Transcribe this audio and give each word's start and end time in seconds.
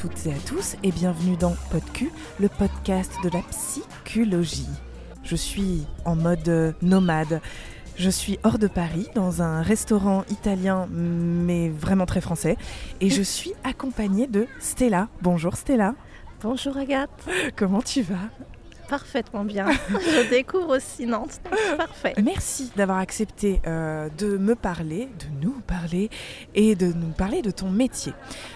toutes 0.00 0.26
et 0.26 0.32
à 0.32 0.38
tous 0.48 0.76
et 0.82 0.92
bienvenue 0.92 1.36
dans 1.36 1.54
PodQ, 1.70 2.10
le 2.38 2.48
podcast 2.48 3.12
de 3.22 3.28
la 3.28 3.42
psychologie. 3.50 4.68
Je 5.24 5.36
suis 5.36 5.84
en 6.06 6.16
mode 6.16 6.74
nomade. 6.80 7.42
Je 7.96 8.08
suis 8.08 8.38
hors 8.42 8.58
de 8.58 8.66
Paris 8.66 9.08
dans 9.14 9.42
un 9.42 9.60
restaurant 9.60 10.24
italien 10.30 10.88
mais 10.90 11.68
vraiment 11.68 12.06
très 12.06 12.22
français 12.22 12.56
et 13.02 13.10
je 13.10 13.20
suis 13.36 13.52
accompagnée 13.62 14.26
de 14.26 14.46
Stella. 14.58 15.08
Bonjour 15.20 15.54
Stella. 15.54 15.94
Bonjour 16.40 16.78
Agathe. 16.78 17.28
Comment 17.54 17.82
tu 17.82 18.00
vas? 18.00 18.30
Parfaitement 18.90 19.44
bien. 19.44 19.66
Je 19.88 20.28
découvre 20.28 20.76
aussi 20.76 21.06
Nantes. 21.06 21.40
Parfait. 21.76 22.12
Merci 22.20 22.72
d'avoir 22.74 22.98
accepté 22.98 23.62
euh, 23.64 24.08
de 24.18 24.36
me 24.36 24.56
parler, 24.56 25.08
de 25.20 25.46
nous 25.46 25.60
parler 25.60 26.10
et 26.56 26.74
de 26.74 26.86
nous 26.86 27.12
parler 27.12 27.40
de 27.40 27.52
ton 27.52 27.70
métier. 27.70 28.12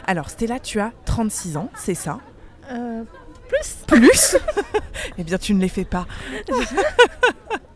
Alors 0.08 0.30
Stella, 0.30 0.58
tu 0.58 0.80
as 0.80 0.90
36 1.04 1.56
ans, 1.56 1.70
c'est 1.76 1.94
ça? 1.94 2.18
Euh, 2.72 3.04
plus 3.48 3.76
Plus? 3.86 4.36
Eh 5.18 5.22
bien 5.22 5.38
tu 5.38 5.54
ne 5.54 5.60
les 5.60 5.68
fais 5.68 5.84
pas. 5.84 6.06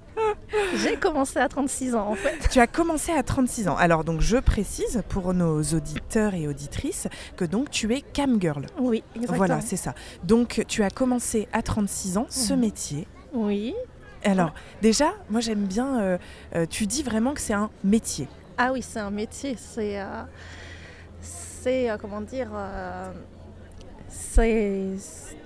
J'ai 0.76 0.96
commencé 0.96 1.38
à 1.38 1.48
36 1.48 1.94
ans 1.94 2.08
en 2.08 2.14
fait. 2.14 2.48
Tu 2.50 2.58
as 2.60 2.66
commencé 2.66 3.12
à 3.12 3.22
36 3.22 3.68
ans. 3.68 3.76
Alors 3.76 4.04
donc 4.04 4.20
je 4.20 4.36
précise 4.38 5.02
pour 5.08 5.34
nos 5.34 5.62
auditeurs 5.62 6.34
et 6.34 6.48
auditrices 6.48 7.06
que 7.36 7.44
donc 7.44 7.70
tu 7.70 7.92
es 7.94 8.00
cam 8.00 8.40
girl. 8.40 8.66
Oui, 8.78 9.02
exactement. 9.14 9.36
Voilà, 9.38 9.60
c'est 9.60 9.76
ça. 9.76 9.94
Donc 10.24 10.64
tu 10.68 10.82
as 10.82 10.90
commencé 10.90 11.48
à 11.52 11.62
36 11.62 12.16
ans 12.18 12.26
ce 12.30 12.52
Mhm. 12.54 12.60
métier. 12.60 13.06
Oui. 13.32 13.74
Alors 14.24 14.52
déjà, 14.82 15.12
moi 15.30 15.40
j'aime 15.40 15.64
bien, 15.66 16.00
euh, 16.00 16.18
euh, 16.56 16.66
tu 16.68 16.86
dis 16.86 17.02
vraiment 17.02 17.34
que 17.34 17.40
c'est 17.40 17.54
un 17.54 17.70
métier. 17.84 18.26
Ah 18.56 18.72
oui, 18.72 18.82
c'est 18.82 18.98
un 19.00 19.10
métier. 19.10 19.56
C'est. 19.56 20.00
euh, 20.00 20.22
c'est. 21.20 21.88
comment 22.00 22.20
dire. 22.20 22.48
c'est. 24.08 24.88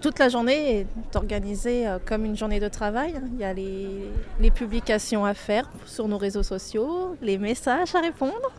Toute 0.03 0.19
la 0.19 0.29
journée 0.29 0.81
est 0.81 1.17
organisée 1.17 1.87
euh, 1.87 1.99
comme 2.05 2.25
une 2.25 2.37
journée 2.37 2.59
de 2.59 2.67
travail. 2.67 3.15
Il 3.35 3.41
y 3.41 3.45
a 3.45 3.53
les, 3.53 4.51
publications 4.51 5.25
à 5.25 5.33
faire 5.33 5.71
sur 5.87 6.09
nos 6.09 6.19
réseaux 6.19 6.43
sociaux, 6.43 7.17
les 7.23 7.39
messages 7.39 7.95
à 7.95 8.01
répondre. 8.01 8.51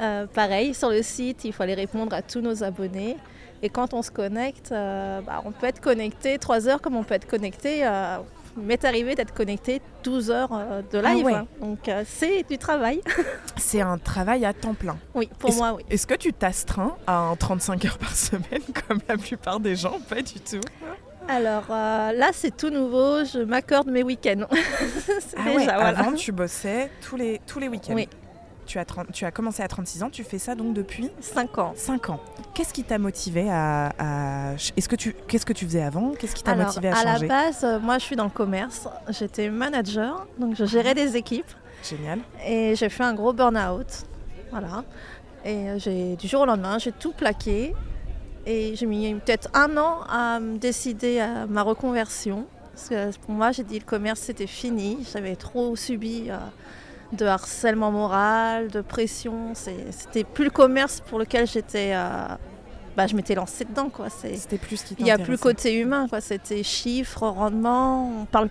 Euh, 0.00 0.26
pareil, 0.26 0.72
sur 0.72 0.90
le 0.90 1.02
site, 1.02 1.44
il 1.44 1.52
faut 1.52 1.64
aller 1.64 1.74
répondre 1.74 2.14
à 2.14 2.22
tous 2.22 2.40
nos 2.40 2.62
abonnés. 2.62 3.16
Et 3.62 3.68
quand 3.68 3.92
on 3.94 4.02
se 4.02 4.12
connecte, 4.12 4.70
euh, 4.70 5.20
bah, 5.22 5.42
on 5.44 5.50
peut 5.50 5.66
être 5.66 5.80
connecté 5.80 6.38
3 6.38 6.68
heures 6.68 6.80
comme 6.80 6.94
on 6.94 7.02
peut 7.02 7.14
être 7.14 7.26
connecté. 7.26 7.84
Euh, 7.84 8.18
m'est 8.60 8.84
arrivé 8.84 9.14
d'être 9.14 9.34
connecté 9.34 9.80
12 10.04 10.30
heures 10.30 10.50
euh, 10.52 10.82
de 10.92 11.02
Ah 11.04 11.14
live. 11.14 11.24
ouais. 11.24 11.34
Donc 11.60 11.88
euh, 11.88 12.02
c'est 12.06 12.42
du 12.48 12.58
travail. 12.58 13.00
C'est 13.56 13.80
un 13.80 13.98
travail 13.98 14.44
à 14.44 14.52
temps 14.54 14.74
plein. 14.74 14.96
Oui, 15.14 15.28
pour 15.38 15.52
moi, 15.54 15.74
oui. 15.74 15.84
Est-ce 15.90 16.06
que 16.06 16.14
tu 16.14 16.32
t'astreins 16.32 16.96
à 17.06 17.18
un 17.18 17.36
35 17.36 17.84
heures 17.84 17.98
par 17.98 18.14
semaine 18.16 18.62
comme 18.88 19.00
la 19.08 19.16
plupart 19.16 19.60
des 19.60 19.76
gens? 19.76 19.98
Pas 20.08 20.22
du 20.22 20.40
tout. 20.40 20.60
Alors 21.28 21.64
euh, 21.70 22.12
là, 22.12 22.30
c'est 22.32 22.56
tout 22.56 22.70
nouveau. 22.70 23.24
Je 23.24 23.40
m'accorde 23.44 23.88
mes 23.88 24.02
week-ends. 24.02 24.46
Ah 25.36 25.44
ouais, 25.46 25.58
déjà, 25.58 25.74
voilà. 25.74 25.98
avant 26.00 26.12
tu 26.12 26.32
bossais 26.32 26.90
tous 27.06 27.16
les, 27.16 27.40
tous 27.46 27.58
les 27.60 27.68
week-ends. 27.68 27.94
Oui. 27.94 28.08
Tu 28.70 28.78
as, 28.78 28.84
30 28.84 29.10
tu 29.12 29.24
as 29.24 29.32
commencé 29.32 29.64
à 29.64 29.66
36 29.66 30.04
ans, 30.04 30.10
tu 30.10 30.22
fais 30.22 30.38
ça 30.38 30.54
donc 30.54 30.74
depuis 30.74 31.10
5 31.20 31.58
ans. 31.58 31.72
5 31.74 32.10
ans. 32.10 32.20
Qu'est-ce 32.54 32.72
qui 32.72 32.84
t'a 32.84 32.98
motivé 32.98 33.50
à, 33.50 33.90
à- 33.98 34.54
Est-ce 34.76 34.88
que 34.88 34.94
tu 34.94 35.12
qu'est-ce 35.26 35.44
que 35.44 35.52
tu 35.52 35.64
faisais 35.64 35.82
avant? 35.82 36.12
Qu'est-ce 36.12 36.36
qui 36.36 36.44
t'a 36.44 36.54
motivé 36.54 36.86
à 36.88 36.96
à 36.98 37.02
la 37.04 37.12
changer? 37.14 37.26
base, 37.26 37.64
euh, 37.64 37.80
moi, 37.80 37.98
je 37.98 38.04
suis 38.04 38.14
dans 38.14 38.26
le 38.26 38.30
commerce. 38.30 38.86
J'étais 39.08 39.50
manager, 39.50 40.24
donc 40.38 40.54
je 40.54 40.64
gérais 40.66 40.94
des 40.94 41.16
équipes. 41.16 41.50
Génial. 41.82 42.20
Et 42.46 42.76
j'ai 42.76 42.88
fait 42.88 43.02
un 43.02 43.12
gros 43.12 43.32
burn-out. 43.32 44.04
Voilà. 44.52 44.84
Et 45.44 45.70
euh, 45.70 45.78
j'ai 45.80 46.14
du 46.14 46.28
jour 46.28 46.42
au 46.42 46.46
lendemain, 46.46 46.78
j'ai 46.78 46.92
tout 46.92 47.10
plaqué. 47.12 47.74
Et 48.46 48.76
j'ai 48.76 48.86
mis 48.86 49.12
peut-être 49.16 49.48
un 49.52 49.76
an 49.78 50.02
à 50.08 50.38
me 50.38 50.58
décider 50.58 51.18
à 51.18 51.46
ma 51.48 51.62
reconversion. 51.62 52.46
Parce 52.72 52.88
que 52.88 53.18
pour 53.18 53.32
moi, 53.34 53.50
j'ai 53.50 53.64
dit 53.64 53.80
le 53.80 53.84
commerce, 53.84 54.20
c'était 54.20 54.46
fini. 54.46 55.04
J'avais 55.12 55.34
trop 55.34 55.74
subi 55.74 56.26
euh, 56.30 56.36
de 57.12 57.26
harcèlement 57.26 57.90
moral, 57.90 58.68
de 58.68 58.80
pression. 58.80 59.52
C'était 59.54 60.24
plus 60.24 60.44
le 60.44 60.50
commerce 60.50 61.00
pour 61.00 61.18
lequel 61.18 61.46
j'étais. 61.46 61.92
euh, 61.94 62.26
bah, 62.96 63.06
je 63.06 63.14
m'étais 63.14 63.34
lancée 63.34 63.64
dedans. 63.64 63.88
Quoi. 63.88 64.08
C'était 64.10 64.58
plus 64.58 64.78
ce 64.78 64.84
qui 64.86 64.96
il 64.98 65.04
n'y 65.04 65.10
a 65.10 65.18
plus 65.18 65.32
le 65.32 65.38
côté 65.38 65.78
humain, 65.78 66.06
quoi. 66.08 66.20
C'était 66.20 66.62
chiffres, 66.62 67.26
rendement. 67.26 68.22
On 68.22 68.24
parle 68.24 68.48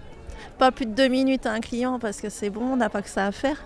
pas 0.58 0.72
plus 0.72 0.86
de 0.86 0.92
deux 0.94 1.08
minutes 1.08 1.46
à 1.46 1.52
un 1.52 1.60
client 1.60 2.00
parce 2.00 2.22
que 2.22 2.30
c'est 2.30 2.50
bon, 2.50 2.62
on 2.74 2.76
n'a 2.78 2.90
pas 2.90 3.02
que 3.02 3.10
ça 3.10 3.26
à 3.26 3.32
faire. 3.32 3.62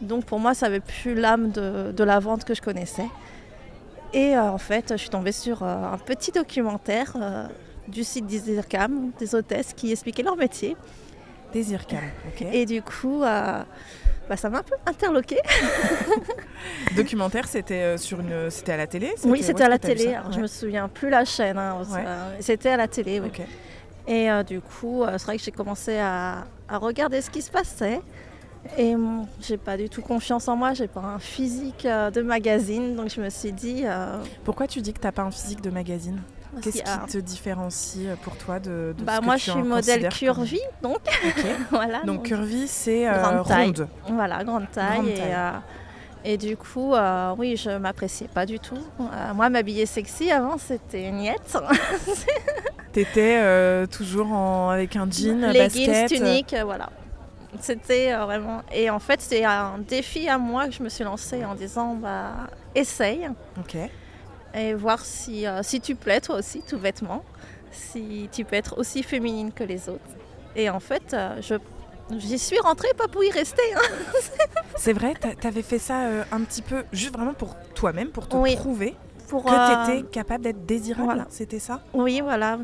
Donc 0.00 0.24
pour 0.24 0.38
moi, 0.38 0.54
ça 0.54 0.66
avait 0.66 0.80
plus 0.80 1.14
l'âme 1.14 1.50
de, 1.50 1.92
de 1.92 2.04
la 2.04 2.18
vente 2.20 2.44
que 2.44 2.54
je 2.54 2.62
connaissais. 2.62 3.06
Et 4.12 4.36
euh, 4.36 4.50
en 4.50 4.58
fait, 4.58 4.86
je 4.90 4.96
suis 4.96 5.10
tombée 5.10 5.32
sur 5.32 5.62
euh, 5.62 5.92
un 5.92 5.98
petit 5.98 6.32
documentaire 6.32 7.16
du 7.88 8.04
site 8.04 8.26
d'Isircam, 8.26 9.10
des 9.18 9.34
hôtesses 9.34 9.72
qui 9.74 9.92
expliquaient 9.92 10.22
leur 10.22 10.36
métier. 10.36 10.76
Désir 11.52 11.86
calme. 11.86 12.10
ok. 12.28 12.46
Et 12.52 12.64
du 12.66 12.80
coup, 12.82 13.22
bah, 14.30 14.36
ça 14.36 14.48
m'a 14.48 14.58
un 14.58 14.62
peu 14.62 14.76
interloquée. 14.86 15.40
Documentaire, 16.94 17.48
c'était 17.48 17.82
euh, 17.82 17.96
sur 17.98 18.20
une, 18.20 18.48
c'était 18.48 18.72
à 18.72 18.76
la 18.76 18.86
télé 18.86 19.12
Oui, 19.24 19.42
c'était 19.42 19.64
à 19.64 19.68
la 19.68 19.78
télé. 19.78 20.14
Alors, 20.14 20.30
Je 20.30 20.36
Ouais. 20.36 20.42
me 20.42 20.46
souviens 20.46 20.88
plus 20.88 21.10
la 21.10 21.24
chaîne. 21.24 21.58
hein, 21.58 21.78
Ouais. 21.92 22.04
C'était 22.38 22.70
à 22.70 22.76
la 22.76 22.86
télé, 22.86 23.18
oui. 23.20 23.30
Et 24.06 24.30
euh, 24.30 24.44
du 24.44 24.60
coup, 24.60 25.02
euh, 25.02 25.14
c'est 25.18 25.24
vrai 25.24 25.36
que 25.36 25.42
j'ai 25.42 25.50
commencé 25.50 25.98
à, 25.98 26.46
à 26.68 26.78
regarder 26.78 27.20
ce 27.20 27.28
qui 27.30 27.42
se 27.42 27.50
passait. 27.50 28.00
Et 28.78 28.94
j'ai 29.40 29.56
pas 29.56 29.76
du 29.76 29.88
tout 29.88 30.02
confiance 30.02 30.46
en 30.46 30.54
moi, 30.54 30.74
j'ai 30.74 30.86
pas 30.86 31.00
un 31.00 31.18
physique 31.18 31.86
euh, 31.86 32.10
de 32.12 32.22
magazine, 32.22 32.94
donc 32.94 33.08
je 33.08 33.20
me 33.20 33.30
suis 33.30 33.52
dit. 33.52 33.84
Pourquoi 34.44 34.68
tu 34.68 34.80
dis 34.80 34.92
que 34.92 35.00
t'as 35.00 35.12
pas 35.12 35.22
un 35.22 35.30
physique 35.32 35.60
de 35.60 35.70
magazine? 35.70 36.20
Qu'est-ce 36.62 36.82
qui 36.82 37.12
te 37.12 37.18
différencie 37.18 38.06
euh, 38.06 38.16
pour 38.22 38.36
toi 38.36 38.58
de, 38.58 38.94
de 38.98 39.04
bah, 39.04 39.16
ce 39.16 39.20
que 39.20 39.24
moi, 39.24 39.34
tu 39.36 39.44
je 39.46 39.50
suis 39.52 39.62
modèle 39.62 40.00
comme- 40.02 40.10
curvy, 40.10 40.60
donc 40.82 40.98
Ok. 41.26 41.44
voilà. 41.70 42.02
Donc 42.04 42.24
curvy, 42.24 42.66
c'est 42.68 43.08
euh, 43.08 43.42
ronde. 43.42 43.88
Voilà, 44.08 44.42
grande 44.44 44.70
taille. 44.70 44.94
Grande 44.98 45.08
et, 45.08 45.14
taille. 45.14 45.34
euh, 45.34 45.50
et 46.24 46.36
du 46.36 46.56
coup, 46.56 46.94
euh, 46.94 47.34
oui, 47.38 47.56
je 47.56 47.70
m'appréciais 47.78 48.28
pas 48.28 48.44
du 48.46 48.58
tout. 48.58 48.76
Euh, 49.00 49.32
moi, 49.34 49.48
m'habiller 49.48 49.86
sexy 49.86 50.30
avant, 50.30 50.58
c'était 50.58 51.10
niette. 51.10 51.56
T'étais 52.92 53.38
euh, 53.40 53.86
toujours 53.86 54.32
en- 54.32 54.70
avec 54.70 54.96
un 54.96 55.08
jean, 55.10 55.40
Leggings, 55.52 55.86
basket. 55.86 56.08
tunique, 56.08 56.54
euh, 56.54 56.64
voilà. 56.64 56.88
C'était 57.60 58.12
euh, 58.12 58.24
vraiment. 58.24 58.62
Et 58.72 58.90
en 58.90 58.98
fait, 58.98 59.20
c'est 59.20 59.44
un 59.44 59.74
défi 59.78 60.28
à 60.28 60.38
moi 60.38 60.66
que 60.66 60.72
je 60.72 60.82
me 60.82 60.88
suis 60.88 61.04
lancée 61.04 61.44
en 61.44 61.54
disant 61.54 61.94
bah, 61.94 62.32
essaye 62.74 63.28
Ok. 63.58 63.76
Et 64.54 64.74
voir 64.74 65.04
si, 65.04 65.46
euh, 65.46 65.62
si 65.62 65.80
tu 65.80 65.94
plais 65.94 66.20
toi 66.20 66.36
aussi, 66.36 66.62
tout 66.68 66.78
bêtement. 66.78 67.24
Si 67.72 68.28
tu 68.32 68.44
peux 68.44 68.56
être 68.56 68.78
aussi 68.78 69.02
féminine 69.02 69.52
que 69.52 69.62
les 69.64 69.88
autres. 69.88 70.00
Et 70.56 70.68
en 70.70 70.80
fait, 70.80 71.14
euh, 71.14 71.40
je. 71.40 71.54
J'y 72.18 72.40
suis 72.40 72.58
rentrée 72.58 72.88
pas 72.98 73.06
pour 73.06 73.22
y 73.22 73.30
rester. 73.30 73.62
hein. 73.76 73.80
C'est 74.76 74.92
vrai, 74.92 75.14
t'a- 75.14 75.36
t'avais 75.36 75.62
fait 75.62 75.78
ça 75.78 76.06
euh, 76.06 76.24
un 76.32 76.40
petit 76.40 76.62
peu, 76.62 76.82
juste 76.92 77.12
vraiment 77.14 77.34
pour 77.34 77.54
toi-même, 77.76 78.08
pour 78.08 78.26
te 78.26 78.34
Oui. 78.36 78.56
prouver 78.56 78.96
Pour, 79.28 79.44
que 79.44 79.84
t'étais 79.86 80.04
capable 80.10 80.42
d'être 80.42 80.66
désirable. 80.66 81.04
voilà. 81.04 81.26
C'était 81.30 81.60
ça? 81.60 81.80
Oui, 81.94 82.20
voilà. 82.20 82.58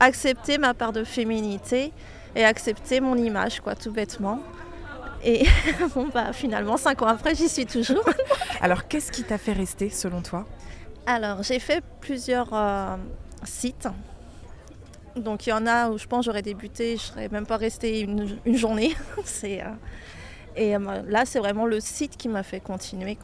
Accepter 0.00 0.58
ma 0.58 0.74
part 0.74 0.92
de 0.92 1.04
féminité 1.04 1.92
et 2.34 2.44
accepter 2.44 2.98
mon 3.00 3.14
image, 3.16 3.60
quoi, 3.60 3.76
tout 3.76 3.92
bêtement. 3.92 4.40
Et 5.22 5.46
bon, 5.94 6.08
bah, 6.12 6.32
finalement, 6.32 6.76
cinq 6.76 7.02
ans 7.02 7.06
après, 7.06 7.36
j'y 7.36 7.48
suis 7.48 7.66
toujours. 7.66 8.04
Alors, 8.60 8.88
qu'est-ce 8.88 9.12
qui 9.12 9.22
t'a 9.22 9.38
fait 9.38 9.52
rester, 9.52 9.88
selon 9.90 10.20
toi? 10.20 10.44
Alors, 11.06 11.42
j'ai 11.42 11.58
fait 11.58 11.82
plusieurs 12.00 12.48
euh, 12.52 12.96
sites. 13.44 13.88
Donc, 15.16 15.46
il 15.46 15.50
y 15.50 15.52
en 15.52 15.66
a 15.66 15.90
où 15.90 15.98
je 15.98 16.06
pense 16.06 16.24
j'aurais 16.24 16.42
débuté, 16.42 16.96
je 16.96 17.02
serais 17.02 17.28
même 17.28 17.46
pas 17.46 17.56
restée 17.56 18.00
une, 18.00 18.38
une 18.46 18.56
journée. 18.56 18.94
c'est, 19.24 19.62
euh, 19.62 19.66
et 20.56 20.76
euh, 20.76 21.02
là, 21.06 21.24
c'est 21.26 21.38
vraiment 21.38 21.66
le 21.66 21.80
site 21.80 22.16
qui 22.16 22.28
m'a 22.28 22.42
fait 22.42 22.60
continuer. 22.60 23.18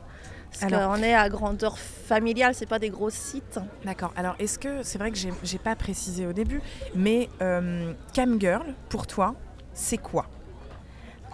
Parce 0.50 0.72
Alors- 0.72 0.94
qu'on 0.94 1.02
est 1.02 1.14
à 1.14 1.28
grandeur 1.28 1.78
familiale, 1.78 2.54
c'est 2.54 2.66
pas 2.66 2.78
des 2.78 2.90
gros 2.90 3.10
sites. 3.10 3.60
D'accord. 3.84 4.12
Alors, 4.16 4.34
est-ce 4.38 4.58
que 4.58 4.82
c'est 4.82 4.98
vrai 4.98 5.10
que 5.12 5.18
j'ai 5.42 5.58
pas 5.58 5.76
précisé 5.76 6.26
au 6.26 6.32
début, 6.32 6.60
mais 6.94 7.28
euh, 7.42 7.92
cam 8.12 8.40
girl 8.40 8.74
pour 8.88 9.06
toi, 9.06 9.34
c'est 9.72 9.98
quoi? 9.98 10.26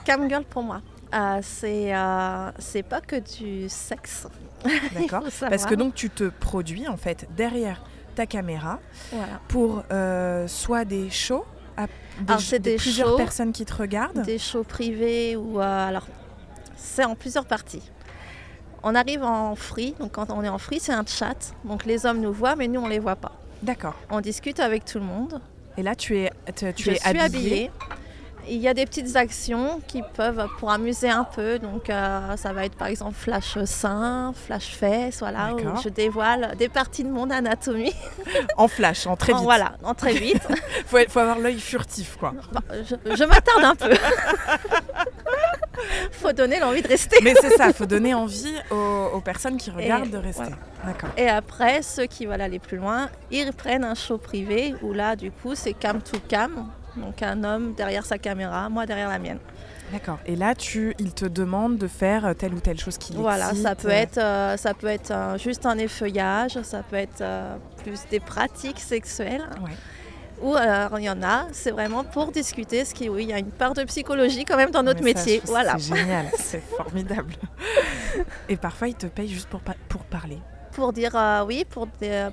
Camgirl 0.05 0.45
pour 0.45 0.63
moi, 0.63 0.83
euh, 1.15 1.39
c'est 1.43 1.95
euh, 1.95 2.51
c'est 2.59 2.83
pas 2.83 3.01
que 3.01 3.17
du 3.17 3.69
sexe. 3.69 4.27
D'accord. 4.95 5.25
Parce 5.41 5.67
que 5.67 5.75
donc 5.75 5.95
tu 5.95 6.11
te 6.11 6.25
produis 6.25 6.89
en 6.89 6.97
fait 6.97 7.27
derrière 7.37 7.83
ta 8.15 8.27
caméra 8.27 8.79
Voilà. 9.13 9.41
pour 9.49 9.83
euh, 9.91 10.47
soit 10.47 10.85
des 10.85 11.11
shows, 11.11 11.45
à, 11.77 11.87
des, 12.21 12.59
des 12.59 12.77
plusieurs 12.77 13.09
shows, 13.11 13.17
personnes 13.17 13.53
qui 13.53 13.65
te 13.65 13.75
regardent. 13.75 14.23
Des 14.23 14.39
shows 14.39 14.65
privés 14.65 15.37
ou 15.37 15.61
alors 15.61 16.07
c'est 16.77 17.05
en 17.05 17.15
plusieurs 17.15 17.47
parties. 17.47 17.83
On 18.83 18.95
arrive 18.95 19.25
en 19.25 19.55
free, 19.57 19.95
donc 19.99 20.13
quand 20.13 20.31
on 20.31 20.45
est 20.45 20.49
en 20.49 20.59
free, 20.59 20.79
c'est 20.79 20.93
un 20.93 21.07
chat. 21.07 21.55
Donc 21.65 21.87
les 21.87 22.05
hommes 22.07 22.21
nous 22.21 22.33
voient, 22.33 22.55
mais 22.55 22.69
nous 22.69 22.81
on 22.81 22.87
les 22.89 22.99
voit 22.99 23.17
pas. 23.17 23.33
D'accord. 23.63 23.95
On 24.11 24.21
discute 24.21 24.61
avec 24.61 24.85
tout 24.85 24.99
le 24.99 25.05
monde. 25.05 25.41
Et 25.77 25.83
là, 25.83 25.95
tu 25.97 26.19
es, 26.19 26.31
tu, 26.77 26.91
es 26.91 27.19
habillée. 27.19 27.71
Il 28.49 28.57
y 28.59 28.69
a 28.69 28.75
des 28.75 28.87
petites 28.87 29.17
actions 29.17 29.81
qui 29.87 30.03
peuvent 30.15 30.47
pour 30.59 30.71
amuser 30.71 31.09
un 31.11 31.25
peu. 31.25 31.59
Donc 31.59 31.91
euh, 31.91 32.37
ça 32.37 32.53
va 32.53 32.65
être 32.65 32.77
par 32.77 32.89
exemple 32.89 33.15
flash 33.15 33.59
sein, 33.65 34.33
flash 34.47 34.75
fesses, 34.77 35.19
voilà, 35.21 35.55
où 35.55 35.81
je 35.83 35.89
dévoile 35.89 36.55
des 36.59 36.69
parties 36.69 37.05
de 37.05 37.11
mon 37.11 37.31
anatomie. 37.31 37.95
En 38.57 38.69
flash, 38.69 39.07
en 39.07 39.17
très 39.17 39.33
En- 39.33 39.37
vite. 39.37 39.45
voilà, 39.45 39.73
en 39.83 39.95
très 39.95 40.13
vite. 40.15 40.43
Faut, 40.87 40.99
faut 41.09 41.19
avoir 41.19 41.39
l'œil 41.39 41.59
furtif, 41.61 42.17
quoi. 42.17 42.35
Je 42.71 42.95
je 43.17 43.25
m'attarde 43.25 43.65
un 43.65 43.75
peu. 43.75 43.95
Faut 46.13 46.33
donner 46.33 46.61
l'envie 46.61 46.83
de 46.83 46.89
rester. 46.89 47.19
Mais 47.23 47.35
c'est 47.41 47.57
ça, 47.57 47.73
faut 47.73 47.85
donner 47.87 48.15
envie 48.15 48.55
aux, 48.71 49.11
aux 49.15 49.21
personnes 49.21 49.57
qui 49.57 49.71
regardent 49.71 50.11
de 50.11 50.17
rester. 50.19 50.45
voilà. 50.45 50.57
D'accord. 50.85 51.11
Et 51.17 51.29
après, 51.29 51.83
ceux 51.83 52.07
qui 52.07 52.27
veulent 52.27 52.41
aller 52.41 52.59
plus 52.61 52.77
loin, 52.77 53.09
ils 53.31 53.53
prennent 53.53 53.85
un 53.85 53.95
show 53.95 54.17
privé 54.19 54.75
où 54.83 54.93
là, 54.93 55.17
du 55.17 55.31
coup, 55.31 55.55
c'est 55.55 55.73
cam 55.73 56.01
to 56.01 56.19
cam. 56.29 56.69
Donc 56.97 57.23
un 57.23 57.43
homme 57.45 57.75
derrière 57.75 58.05
sa 58.07 58.19
caméra, 58.19 58.69
moi 58.69 58.87
derrière 58.87 59.09
la 59.09 59.19
mienne. 59.19 59.39
D'accord. 59.93 60.19
Et 60.27 60.35
là, 60.35 60.55
tu, 60.55 60.95
il 60.99 61.13
te 61.13 61.27
demande 61.27 61.77
de 61.77 61.87
faire 61.87 62.35
telle 62.37 62.55
ou 62.55 62.61
telle 62.61 62.81
chose 62.81 62.97
qui 62.99 63.13
Voilà, 63.15 63.47
l'excite. 63.49 63.63
ça 63.63 63.75
peut 63.75 63.91
être, 63.91 64.19
euh, 64.19 64.57
ça 64.57 64.75
peut 64.75 64.87
être 64.87 65.11
euh, 65.11 65.39
juste 65.39 65.67
un 65.67 65.77
effeuillage, 65.79 66.59
ça 66.63 66.83
peut 66.83 66.97
être 66.97 67.21
euh, 67.21 67.57
plus 67.83 68.01
des 68.11 68.19
pratiques 68.19 68.81
sexuelles. 68.81 69.45
Ouais. 69.63 69.73
Ou 70.43 70.55
alors 70.57 70.99
il 70.99 71.05
y 71.05 71.11
en 71.11 71.23
a, 71.23 71.47
c'est 71.53 71.71
vraiment 71.71 72.03
pour 72.03 72.33
discuter, 72.33 72.85
ce 72.85 72.93
qui, 72.95 73.09
oui, 73.09 73.25
il 73.25 73.29
y 73.31 73.33
a 73.33 73.39
une 73.39 73.51
part 73.53 73.75
de 73.75 73.85
psychologie 73.85 74.45
quand 74.45 74.57
même 74.57 74.71
dans 74.73 74.83
notre 74.83 74.99
ça, 74.99 75.05
métier. 75.05 75.41
Voilà. 75.45 75.77
C'est 75.79 75.95
génial, 75.97 76.27
c'est 76.39 76.63
formidable. 76.77 77.35
Et 78.49 78.57
parfois, 78.57 78.89
ils 78.89 78.95
te 78.97 79.07
payent 79.07 79.29
juste 79.29 79.49
pour, 79.49 79.61
pa- 79.61 79.77
pour 79.89 80.03
parler. 80.05 80.39
Pour 80.73 80.93
dire 80.93 81.15
euh, 81.15 81.45
oui, 81.47 81.65
pour 81.69 81.87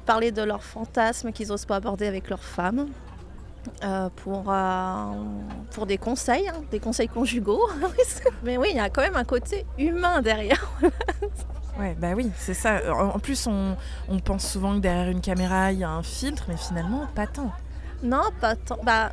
parler 0.06 0.32
de 0.32 0.42
leurs 0.42 0.64
fantasmes 0.64 1.32
qu'ils 1.32 1.50
n'osent 1.50 1.66
pas 1.66 1.76
aborder 1.76 2.08
avec 2.08 2.28
leurs 2.30 2.44
femmes. 2.44 2.88
Euh, 3.84 4.10
pour, 4.16 4.46
euh, 4.48 5.12
pour 5.72 5.86
des 5.86 6.00
conseils, 6.00 6.48
hein, 6.50 6.62
des 6.72 6.80
conseils 6.80 7.08
conjugaux. 7.08 7.62
Mais 8.44 8.58
oui, 8.58 8.70
il 8.72 8.78
y 8.78 8.80
a 8.80 8.90
quand 8.90 9.02
même 9.04 9.16
un 9.16 9.24
côté 9.24 9.66
humain 9.78 10.22
derrière. 10.22 10.66
Ouais, 11.80 11.96
bah 11.98 12.10
oui, 12.16 12.30
c'est 12.36 12.54
ça. 12.54 12.80
En 12.94 13.18
plus, 13.18 13.48
on, 13.48 13.78
on 14.10 14.20
pense 14.20 14.46
souvent 14.46 14.76
que 14.76 14.80
derrière 14.82 15.08
une 15.10 15.22
caméra, 15.22 15.72
il 15.72 15.80
y 15.80 15.84
a 15.86 15.90
un 15.90 16.04
filtre, 16.04 16.44
mais 16.50 16.58
finalement, 16.58 17.08
pas 17.16 17.28
tant. 17.28 17.50
Non, 18.04 18.24
pas 18.42 18.56
tant. 18.56 18.78
Bah, 18.84 19.12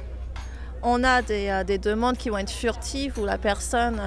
on 0.82 1.04
a 1.04 1.22
des, 1.22 1.48
euh, 1.48 1.62
des 1.62 1.78
demandes 1.78 2.16
qui 2.16 2.30
vont 2.30 2.38
être 2.38 2.50
furtives 2.50 3.16
où 3.18 3.24
la 3.24 3.38
personne 3.38 4.00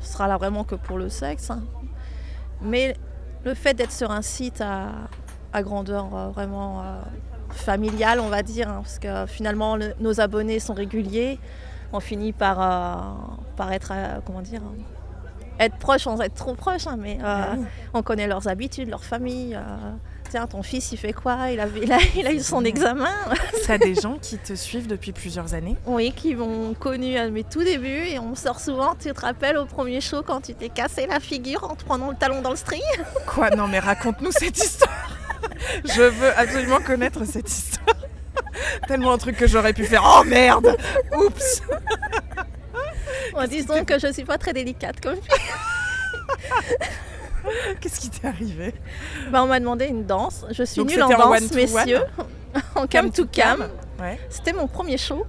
sera 0.00 0.28
là 0.28 0.38
vraiment 0.38 0.64
que 0.64 0.76
pour 0.76 0.96
le 0.96 1.10
sexe. 1.10 1.50
hein. 1.50 1.62
Mais 2.62 2.96
le 3.44 3.54
fait 3.54 3.74
d'être 3.74 3.92
sur 3.92 4.10
un 4.10 4.22
site 4.22 4.60
à, 4.62 4.86
à 5.52 5.62
grandeur 5.62 6.06
vraiment 6.32 6.82
familiale, 7.52 8.20
on 8.20 8.28
va 8.28 8.42
dire, 8.42 8.68
hein, 8.68 8.80
parce 8.82 8.98
que 8.98 9.26
finalement 9.26 9.76
le- 9.76 9.94
nos 10.00 10.20
abonnés 10.20 10.60
sont 10.60 10.74
réguliers, 10.74 11.38
on 11.92 12.00
finit 12.00 12.32
par, 12.32 12.60
euh, 12.60 12.96
par 13.56 13.72
être, 13.72 13.92
euh, 13.94 14.18
comment 14.24 14.40
dire, 14.42 14.60
hein, 14.64 14.74
être 15.58 15.76
proche 15.76 16.02
sans 16.04 16.20
être 16.20 16.34
trop 16.34 16.54
proche, 16.54 16.86
hein, 16.86 16.96
mais 16.98 17.18
euh, 17.22 17.42
oui. 17.58 17.64
on 17.92 18.02
connaît 18.02 18.26
leurs 18.26 18.48
habitudes, 18.48 18.88
leur 18.88 19.04
famille. 19.04 19.54
euh, 19.54 19.60
tiens, 20.30 20.46
ton 20.46 20.62
fils, 20.62 20.92
il 20.92 20.96
fait 20.96 21.12
quoi? 21.12 21.50
Il 21.50 21.58
a, 21.60 21.66
il, 21.82 21.92
a, 21.92 21.98
il 22.16 22.26
a 22.26 22.32
eu 22.32 22.38
son 22.40 22.64
examen. 22.72 23.10
T'as 23.66 23.76
des 23.78 23.94
gens 23.96 24.16
qui 24.22 24.38
te 24.38 24.54
suivent 24.54 24.86
depuis 24.86 25.10
plusieurs 25.12 25.52
années? 25.54 25.76
Oui, 25.86 26.12
qui 26.16 26.34
m'ont 26.36 26.72
connu 26.74 27.18
à 27.18 27.28
mes 27.28 27.42
tout 27.44 27.64
débuts 27.64 28.06
et 28.06 28.18
on 28.20 28.28
me 28.30 28.34
sort 28.36 28.60
souvent, 28.60 28.94
tu 28.98 29.12
te 29.12 29.20
rappelles 29.20 29.56
au 29.58 29.66
premier 29.66 30.00
show 30.00 30.22
quand 30.22 30.40
tu 30.40 30.54
t'es 30.54 30.68
cassé 30.70 31.06
la 31.08 31.18
figure 31.20 31.64
en 31.70 31.74
te 31.74 31.84
prenant 31.84 32.10
le 32.10 32.16
talon 32.16 32.40
dans 32.42 32.50
le 32.50 32.56
string? 32.56 32.80
Quoi? 33.26 33.50
Non, 33.50 33.66
mais 33.66 33.80
raconte-nous 33.80 34.30
cette 34.32 34.56
histoire. 34.56 35.10
Je 35.84 36.02
veux 36.02 36.38
absolument 36.38 36.80
connaître 36.80 37.24
cette 37.24 37.48
histoire. 37.48 37.96
Tellement 38.88 39.12
un 39.12 39.18
truc 39.18 39.36
que 39.36 39.46
j'aurais 39.46 39.72
pu 39.72 39.84
faire. 39.84 40.02
Oh 40.04 40.24
merde 40.24 40.76
Oups 41.16 41.62
en 43.34 43.46
disant 43.46 43.84
que 43.84 43.98
je 43.98 44.12
suis 44.12 44.24
pas 44.24 44.38
très 44.38 44.52
délicate 44.52 45.00
comme 45.00 45.16
fille. 45.16 45.24
Qu'est-ce 47.80 48.00
qui 48.00 48.10
t'est 48.10 48.26
arrivé? 48.26 48.74
Bah, 49.30 49.42
on 49.42 49.46
m'a 49.46 49.60
demandé 49.60 49.86
une 49.86 50.04
danse, 50.04 50.44
je 50.50 50.62
suis 50.62 50.78
Donc 50.78 50.90
nulle 50.90 51.02
en 51.02 51.08
danse 51.08 51.52
messieurs, 51.52 52.02
en 52.74 52.86
cam 52.86 53.10
to 53.10 53.24
cam. 53.26 53.68
Ouais. 53.98 54.18
C'était 54.28 54.52
mon 54.52 54.66
premier 54.66 54.98
show. 54.98 55.26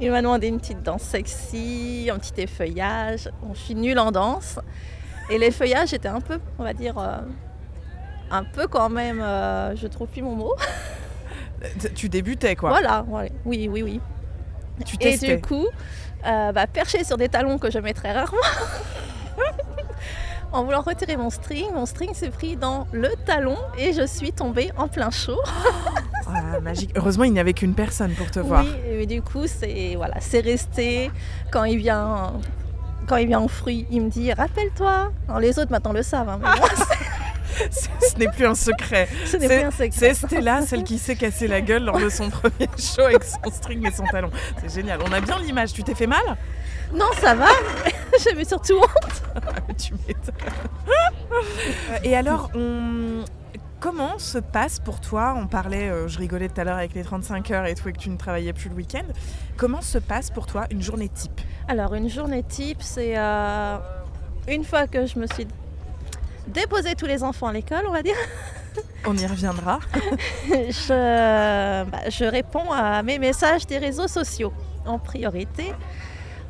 Il 0.00 0.10
m'a 0.10 0.20
demandé 0.20 0.48
une 0.48 0.58
petite 0.58 0.82
danse 0.82 1.02
sexy, 1.02 2.10
un 2.12 2.18
petit 2.18 2.40
effeuillage. 2.40 3.30
Bon, 3.40 3.54
je 3.54 3.60
suis 3.60 3.74
nulle 3.76 4.00
en 4.00 4.10
danse. 4.10 4.58
Et 5.30 5.38
l'effeuillage 5.38 5.94
était 5.94 6.08
un 6.08 6.20
peu, 6.20 6.40
on 6.58 6.64
va 6.64 6.74
dire, 6.74 6.98
euh, 6.98 7.18
un 8.32 8.44
peu 8.44 8.66
quand 8.66 8.88
même, 8.88 9.20
euh, 9.20 9.76
je 9.76 9.86
trouve 9.86 10.08
plus 10.08 10.22
mon 10.22 10.34
mot. 10.34 10.54
Tu 11.94 12.08
débutais 12.08 12.56
quoi 12.56 12.70
Voilà, 12.70 13.04
ouais. 13.08 13.30
oui, 13.44 13.68
oui, 13.70 13.82
oui. 13.82 14.00
Tu 14.84 14.96
Et 14.96 14.98
testais. 14.98 15.36
du 15.36 15.42
coup, 15.42 15.66
euh, 16.26 16.50
bah, 16.52 16.66
perché 16.66 17.04
sur 17.04 17.16
des 17.16 17.28
talons 17.28 17.58
que 17.58 17.70
je 17.70 17.78
mets 17.78 17.92
très 17.92 18.12
rarement, 18.12 18.38
en 20.52 20.64
voulant 20.64 20.80
retirer 20.82 21.16
mon 21.16 21.30
string, 21.30 21.66
mon 21.72 21.86
string 21.86 22.14
s'est 22.14 22.30
pris 22.30 22.56
dans 22.56 22.86
le 22.92 23.10
talon 23.26 23.56
et 23.78 23.92
je 23.92 24.04
suis 24.06 24.32
tombée 24.32 24.70
en 24.76 24.88
plein 24.88 25.10
chaud. 25.10 25.40
Ah, 26.34 26.60
magique. 26.60 26.92
Heureusement, 26.96 27.24
il 27.24 27.32
n'y 27.32 27.40
avait 27.40 27.52
qu'une 27.52 27.74
personne 27.74 28.12
pour 28.12 28.30
te 28.30 28.38
voir. 28.38 28.64
Oui, 28.64 28.70
et 29.02 29.06
du 29.06 29.20
coup, 29.20 29.46
c'est 29.46 29.96
voilà, 29.96 30.14
c'est 30.20 30.40
resté. 30.40 31.10
Quand 31.50 31.64
il 31.64 31.76
vient, 31.78 32.32
quand 33.06 33.16
il 33.16 33.26
vient 33.26 33.40
en 33.40 33.48
fruit, 33.48 33.86
il 33.90 34.00
me 34.02 34.08
dit 34.08 34.32
rappelle-toi. 34.32 35.10
Alors, 35.28 35.40
les 35.40 35.58
autres 35.58 35.72
maintenant 35.72 35.92
le 35.92 36.02
savent, 36.02 36.28
hein, 36.30 36.38
mais 36.40 36.48
moi, 36.58 36.68
Ce 37.70 38.18
n'est 38.18 38.28
plus 38.28 38.46
un 38.46 38.54
secret. 38.54 39.08
ce 39.26 39.36
n'est 39.36 39.48
C'est- 39.48 39.56
plus 39.58 39.66
un 39.66 39.70
secret. 39.70 39.90
C'est 39.92 40.14
Stella, 40.14 40.62
celle 40.62 40.84
qui 40.84 40.98
s'est 40.98 41.16
cassé 41.16 41.46
la 41.48 41.60
gueule 41.60 41.84
lors 41.84 41.98
de 41.98 42.08
son 42.08 42.30
premier 42.30 42.68
show 42.78 43.02
avec 43.02 43.24
son 43.24 43.50
string 43.50 43.86
et 43.86 43.92
son 43.92 44.04
talon. 44.04 44.30
C'est 44.60 44.72
génial. 44.74 45.00
On 45.06 45.12
a 45.12 45.20
bien 45.20 45.38
l'image. 45.38 45.72
Tu 45.72 45.82
t'es 45.84 45.94
fait 45.94 46.06
mal? 46.06 46.22
Non, 46.94 47.06
ça 47.20 47.34
va. 47.34 47.46
J'avais 48.24 48.44
surtout 48.44 48.74
honte. 48.78 49.76
Tu 49.78 49.94
m'étonnes. 49.94 50.34
Et 52.04 52.14
alors, 52.16 52.50
on- 52.54 53.24
comment 53.80 54.18
se 54.18 54.38
passe 54.38 54.78
pour 54.78 55.00
toi? 55.00 55.34
On 55.36 55.46
parlait, 55.46 55.88
euh, 55.88 56.06
je 56.08 56.18
rigolais 56.18 56.48
tout 56.48 56.60
à 56.60 56.64
l'heure 56.64 56.76
avec 56.76 56.94
les 56.94 57.02
35 57.02 57.50
heures 57.50 57.66
et 57.66 57.74
tout, 57.74 57.88
et 57.88 57.92
que 57.92 57.98
tu 57.98 58.10
ne 58.10 58.16
travaillais 58.16 58.52
plus 58.52 58.68
le 58.68 58.74
week-end. 58.76 59.04
Comment 59.56 59.80
se 59.80 59.98
passe 59.98 60.30
pour 60.30 60.46
toi 60.46 60.66
une 60.70 60.82
journée 60.82 61.08
type? 61.08 61.40
Alors, 61.68 61.94
une 61.94 62.08
journée 62.10 62.42
type, 62.42 62.82
c'est 62.82 63.14
euh, 63.16 63.76
une 64.48 64.64
fois 64.64 64.86
que 64.86 65.06
je 65.06 65.18
me 65.18 65.26
suis 65.26 65.46
déposé 66.46 66.94
tous 66.94 67.06
les 67.06 67.22
enfants 67.22 67.46
à 67.48 67.52
l'école, 67.52 67.84
on 67.88 67.92
va 67.92 68.02
dire. 68.02 68.16
On 69.06 69.16
y 69.16 69.26
reviendra. 69.26 69.80
je, 70.48 71.84
bah, 71.84 71.98
je 72.08 72.24
réponds 72.24 72.70
à 72.70 73.02
mes 73.02 73.18
messages 73.18 73.66
des 73.66 73.78
réseaux 73.78 74.08
sociaux 74.08 74.52
en 74.86 74.98
priorité. 74.98 75.74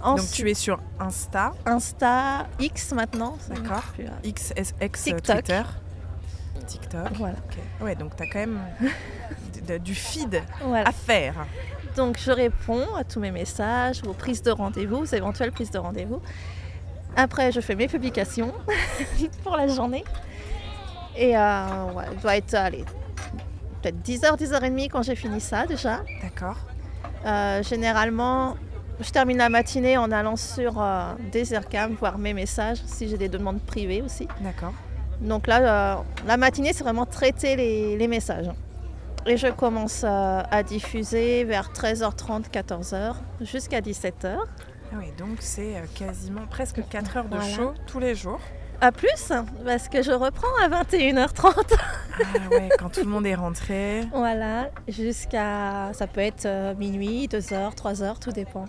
Donc 0.05 0.21
tu 0.33 0.51
es 0.51 0.55
sur 0.55 0.81
Insta, 0.99 1.53
Insta, 1.65 2.47
X 2.59 2.93
maintenant. 2.93 3.37
D'accord. 3.49 3.85
euh, 4.01 4.09
X, 4.25 4.53
S- 4.57 4.75
X 4.81 5.03
TikTok. 5.05 5.37
Twitter. 5.37 5.63
TikTok. 6.67 7.09
Voilà. 7.15 7.37
Ouais, 7.81 7.95
donc 7.95 8.17
tu 8.17 8.23
as 8.23 8.27
quand 8.27 8.41
même 8.41 8.59
du 9.85 9.95
feed 9.95 10.43
voilà. 10.65 10.89
à 10.89 10.93
faire. 10.93 11.47
Donc 11.97 12.19
je 12.19 12.33
réponds 12.33 12.95
à 12.97 13.05
tous 13.05 13.21
mes 13.21 13.31
messages, 13.31 14.03
aux 14.07 14.13
prises 14.13 14.43
de 14.43 14.51
rendez-vous, 14.51 14.97
aux 14.97 15.05
éventuelles 15.05 15.53
prises 15.53 15.71
de 15.71 15.79
rendez-vous. 15.79 16.21
Après, 17.17 17.53
je 17.53 17.61
fais 17.61 17.75
mes 17.75 17.89
publications 17.89 18.53
pour 19.43 19.57
la 19.57 19.69
journée. 19.69 20.05
Et 21.17 21.37
euh, 21.37 21.85
ouais, 21.95 22.05
il 22.13 22.21
doit 22.21 22.37
être, 22.37 22.55
allez, 22.55 22.85
peut-être 23.83 24.03
10h, 24.03 24.39
10h30 24.39 24.89
quand 24.91 25.03
j'ai 25.03 25.15
fini 25.15 25.41
ça 25.41 25.67
déjà. 25.67 26.01
D'accord. 26.23 26.57
Euh, 27.27 27.63
généralement, 27.63 28.57
je 29.01 29.11
termine 29.11 29.39
la 29.39 29.49
matinée 29.49 29.99
en 29.99 30.11
allant 30.11 30.37
sur 30.37 30.81
euh, 30.81 31.13
Desercam 31.33 31.95
voir 31.95 32.19
mes 32.19 32.33
messages, 32.33 32.79
si 32.87 33.09
j'ai 33.09 33.19
des 33.19 33.29
demandes 33.29 33.61
privées 33.61 34.03
aussi. 34.03 34.27
D'accord. 34.41 34.73
Donc 35.21 35.47
là, 35.47 35.97
euh, 35.97 36.03
la 36.27 36.37
matinée, 36.37 36.73
c'est 36.73 36.83
vraiment 36.83 37.07
traiter 37.07 37.57
les, 37.57 37.97
les 37.97 38.09
messages. 38.09 38.51
Et 39.25 39.37
je 39.37 39.47
commence 39.49 40.03
à 40.03 40.65
diffuser 40.65 41.45
vers 41.45 41.71
13h30, 41.73 42.51
14h, 42.51 43.15
jusqu'à 43.41 43.81
17h. 43.81 44.37
Ah 44.93 44.97
oui, 44.99 45.07
donc 45.19 45.39
c'est 45.41 45.77
euh, 45.77 45.81
quasiment 45.95 46.47
presque 46.47 46.87
4 46.89 47.17
heures 47.17 47.25
de 47.29 47.37
Voilà. 47.37 47.55
show 47.55 47.73
tous 47.87 47.99
les 47.99 48.15
jours. 48.15 48.41
À 48.81 48.91
plus, 48.91 49.33
parce 49.65 49.89
que 49.89 50.03
je 50.03 50.11
reprends 50.11 50.49
à 50.61 50.69
21h30. 50.69 51.55
Ah 52.19 52.25
ouais, 52.51 52.69
quand 52.81 52.89
tout 52.91 53.01
le 53.05 53.09
monde 53.11 53.25
est 53.27 53.35
rentré. 53.37 54.03
voilà, 54.13 54.71
jusqu'à. 54.89 55.93
Ça 55.95 56.09
peut 56.09 56.21
être 56.21 56.47
euh, 56.47 56.75
minuit, 56.75 57.29
2h, 57.29 57.77
3h, 57.77 58.19
tout 58.19 58.33
dépend 58.33 58.65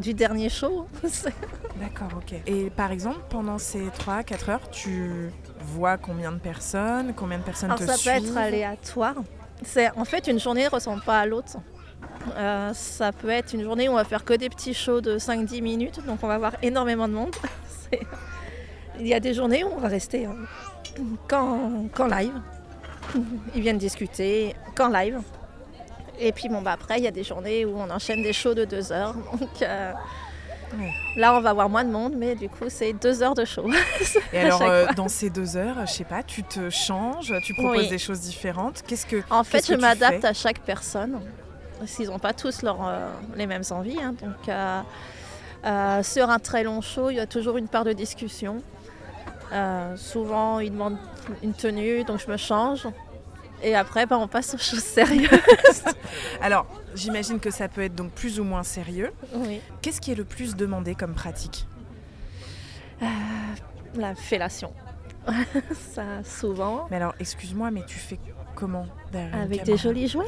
du 0.00 0.14
dernier 0.14 0.48
show. 0.48 0.86
D'accord, 1.80 2.08
ok. 2.16 2.40
Et 2.46 2.70
par 2.70 2.90
exemple, 2.92 3.20
pendant 3.28 3.58
ces 3.58 3.88
3-4 3.88 4.50
heures, 4.50 4.70
tu 4.70 5.30
vois 5.60 5.98
combien 5.98 6.32
de 6.32 6.38
personnes, 6.38 7.12
combien 7.14 7.36
de 7.38 7.44
personnes 7.44 7.70
Alors 7.70 7.78
te 7.80 7.84
ça 7.86 7.96
suivent 7.96 8.12
peut 8.22 8.28
être 8.30 8.36
aléatoire. 8.38 9.16
C'est 9.64 9.90
en 9.98 10.04
fait 10.06 10.28
une 10.28 10.40
journée 10.40 10.64
ne 10.64 10.70
ressemble 10.70 11.02
pas 11.02 11.18
à 11.20 11.26
l'autre. 11.26 11.58
Euh, 12.36 12.72
ça 12.74 13.12
peut 13.12 13.30
être 13.30 13.52
une 13.54 13.62
journée 13.62 13.88
où 13.88 13.92
on 13.92 13.96
va 13.96 14.04
faire 14.04 14.24
que 14.24 14.34
des 14.34 14.48
petits 14.48 14.74
shows 14.74 15.00
de 15.00 15.18
5-10 15.18 15.62
minutes, 15.62 16.04
donc 16.06 16.18
on 16.22 16.26
va 16.26 16.34
avoir 16.34 16.52
énormément 16.62 17.08
de 17.08 17.14
monde. 17.14 17.34
Il 19.00 19.06
y 19.06 19.14
a 19.14 19.20
des 19.20 19.32
journées 19.32 19.62
où 19.64 19.68
on 19.68 19.78
va 19.78 19.88
rester 19.88 20.26
euh, 20.26 20.30
qu'en 21.28 22.06
live. 22.06 22.32
Ils 23.54 23.62
viennent 23.62 23.78
discuter 23.78 24.54
qu'en 24.74 24.88
live. 24.88 25.20
Et 26.18 26.32
puis 26.32 26.48
bon, 26.48 26.62
bah, 26.62 26.72
après, 26.72 26.98
il 26.98 27.04
y 27.04 27.06
a 27.06 27.12
des 27.12 27.22
journées 27.22 27.64
où 27.64 27.78
on 27.78 27.88
enchaîne 27.90 28.22
des 28.22 28.32
shows 28.32 28.54
de 28.54 28.64
deux 28.64 28.90
heures. 28.92 29.14
Donc 29.38 29.62
euh, 29.62 29.92
là, 31.16 31.36
on 31.36 31.40
va 31.40 31.52
voir 31.52 31.68
moins 31.68 31.84
de 31.84 31.90
monde, 31.90 32.14
mais 32.16 32.34
du 32.34 32.48
coup, 32.48 32.64
c'est 32.68 32.92
deux 32.92 33.22
heures 33.22 33.34
de 33.36 33.44
show. 33.44 33.70
Et 34.32 34.38
alors, 34.40 34.62
euh, 34.62 34.86
dans 34.96 35.08
ces 35.08 35.30
deux 35.30 35.56
heures, 35.56 35.86
je 35.86 35.92
sais 35.92 36.04
pas, 36.04 36.22
tu 36.24 36.42
te 36.42 36.70
changes, 36.70 37.32
tu 37.44 37.54
proposes 37.54 37.84
Oui. 37.84 37.88
des 37.88 37.98
choses 37.98 38.20
différentes. 38.20 38.82
Qu'est-ce 38.86 39.06
que 39.06 39.22
En 39.30 39.44
fait, 39.44 39.64
je 39.66 39.74
m'adapte 39.74 40.24
à 40.24 40.32
chaque 40.32 40.60
personne. 40.60 41.20
Qu'ils 41.86 42.08
n'ont 42.08 42.18
pas 42.18 42.32
tous 42.32 42.62
leur, 42.62 42.86
euh, 42.86 43.08
les 43.36 43.46
mêmes 43.46 43.62
envies. 43.70 43.98
hein. 44.02 44.14
Donc, 44.20 44.48
euh, 44.48 44.80
euh, 45.64 46.02
sur 46.02 46.28
un 46.30 46.38
très 46.38 46.62
long 46.64 46.80
show, 46.80 47.10
il 47.10 47.16
y 47.16 47.20
a 47.20 47.26
toujours 47.26 47.56
une 47.56 47.68
part 47.68 47.84
de 47.84 47.92
discussion. 47.92 48.62
Souvent, 49.96 50.58
ils 50.60 50.70
demandent 50.70 50.98
une 51.42 51.54
tenue, 51.54 52.04
donc 52.04 52.20
je 52.20 52.30
me 52.30 52.36
change. 52.36 52.86
Et 53.62 53.74
après, 53.74 54.06
bah, 54.06 54.18
on 54.18 54.28
passe 54.28 54.54
aux 54.54 54.58
choses 54.58 54.84
sérieuses. 54.84 55.30
Alors, 56.42 56.66
j'imagine 56.94 57.40
que 57.40 57.50
ça 57.50 57.66
peut 57.68 57.82
être 57.82 57.94
donc 57.94 58.12
plus 58.12 58.38
ou 58.38 58.44
moins 58.44 58.62
sérieux. 58.62 59.10
oui. 59.34 59.60
Qu'est-ce 59.82 60.00
qui 60.00 60.12
est 60.12 60.14
le 60.14 60.24
plus 60.24 60.54
demandé 60.54 60.94
comme 60.94 61.14
pratique? 61.14 61.66
La 63.94 64.14
fellation. 64.14 64.72
Ça, 65.92 66.22
souvent. 66.24 66.86
Mais 66.90 66.96
alors, 66.96 67.14
excuse-moi, 67.20 67.70
mais 67.70 67.82
tu 67.86 67.98
fais 67.98 68.18
comment 68.54 68.86
derrière 69.12 69.40
Avec 69.42 69.64
des 69.64 69.76
jolis 69.76 70.08
jouets. 70.08 70.26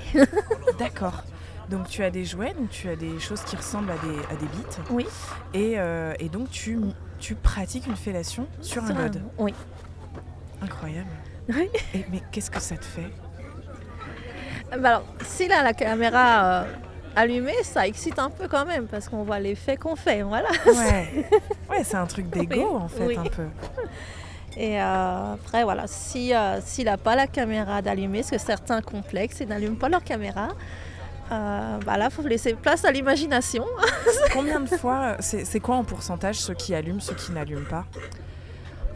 D'accord. 0.78 1.22
Donc 1.70 1.88
tu 1.88 2.02
as 2.02 2.10
des 2.10 2.24
jouets, 2.24 2.52
donc 2.52 2.68
tu 2.70 2.88
as 2.88 2.96
des 2.96 3.18
choses 3.20 3.42
qui 3.42 3.54
ressemblent 3.54 3.92
à 3.92 3.96
des, 3.98 4.18
à 4.34 4.36
des 4.36 4.46
bites. 4.46 4.80
Oui. 4.90 5.06
Et, 5.54 5.74
euh, 5.78 6.12
et 6.18 6.28
donc 6.28 6.50
tu, 6.50 6.78
tu 7.20 7.36
pratiques 7.36 7.86
une 7.86 7.96
fellation 7.96 8.46
sur 8.60 8.82
un 8.84 8.92
mode. 8.92 9.22
Oui. 9.38 9.54
Incroyable. 10.60 11.08
Oui. 11.48 11.68
Et, 11.94 12.04
mais 12.10 12.22
qu'est-ce 12.32 12.50
que 12.50 12.60
ça 12.60 12.76
te 12.76 12.84
fait? 12.84 13.08
Bah 14.78 14.88
alors, 14.88 15.04
si 15.24 15.48
là, 15.48 15.62
la 15.62 15.72
caméra 15.72 16.44
euh, 16.44 16.64
allumée, 17.16 17.62
ça 17.62 17.86
excite 17.86 18.18
un 18.18 18.30
peu 18.30 18.46
quand 18.46 18.66
même, 18.66 18.86
parce 18.86 19.08
qu'on 19.08 19.22
voit 19.24 19.40
l'effet 19.40 19.76
qu'on 19.76 19.96
fait, 19.96 20.22
voilà. 20.22 20.48
Ouais, 20.66 21.26
ouais 21.68 21.84
c'est 21.84 21.96
un 21.96 22.06
truc 22.06 22.28
d'ego 22.30 22.54
Oui, 22.54 22.64
en 22.64 22.88
fait, 22.88 23.06
oui. 23.06 23.16
un 23.16 23.24
peu. 23.24 23.46
Et 24.56 24.80
euh, 24.80 25.34
après, 25.34 25.64
voilà, 25.64 25.84
si, 25.86 26.34
euh, 26.34 26.60
s'il 26.64 26.84
n'a 26.86 26.96
pas 26.98 27.16
la 27.16 27.26
caméra 27.26 27.82
d'allumer, 27.82 28.20
parce 28.20 28.30
que 28.30 28.38
certains 28.38 28.80
complexes, 28.80 29.38
ils 29.40 29.48
n'allument 29.48 29.76
pas 29.76 29.88
leur 29.88 30.04
caméra, 30.04 30.48
euh, 31.32 31.78
bah 31.86 31.96
là, 31.96 32.06
il 32.10 32.10
faut 32.10 32.22
laisser 32.22 32.54
place 32.54 32.84
à 32.84 32.90
l'imagination. 32.92 33.64
Combien 34.32 34.60
de 34.60 34.66
fois, 34.68 35.16
c'est 35.20 35.60
quoi 35.60 35.76
en 35.76 35.84
pourcentage 35.84 36.36
ceux 36.36 36.54
qui 36.54 36.74
allument, 36.74 37.00
ceux 37.00 37.14
qui 37.14 37.32
n'allument 37.32 37.68
pas 37.68 37.84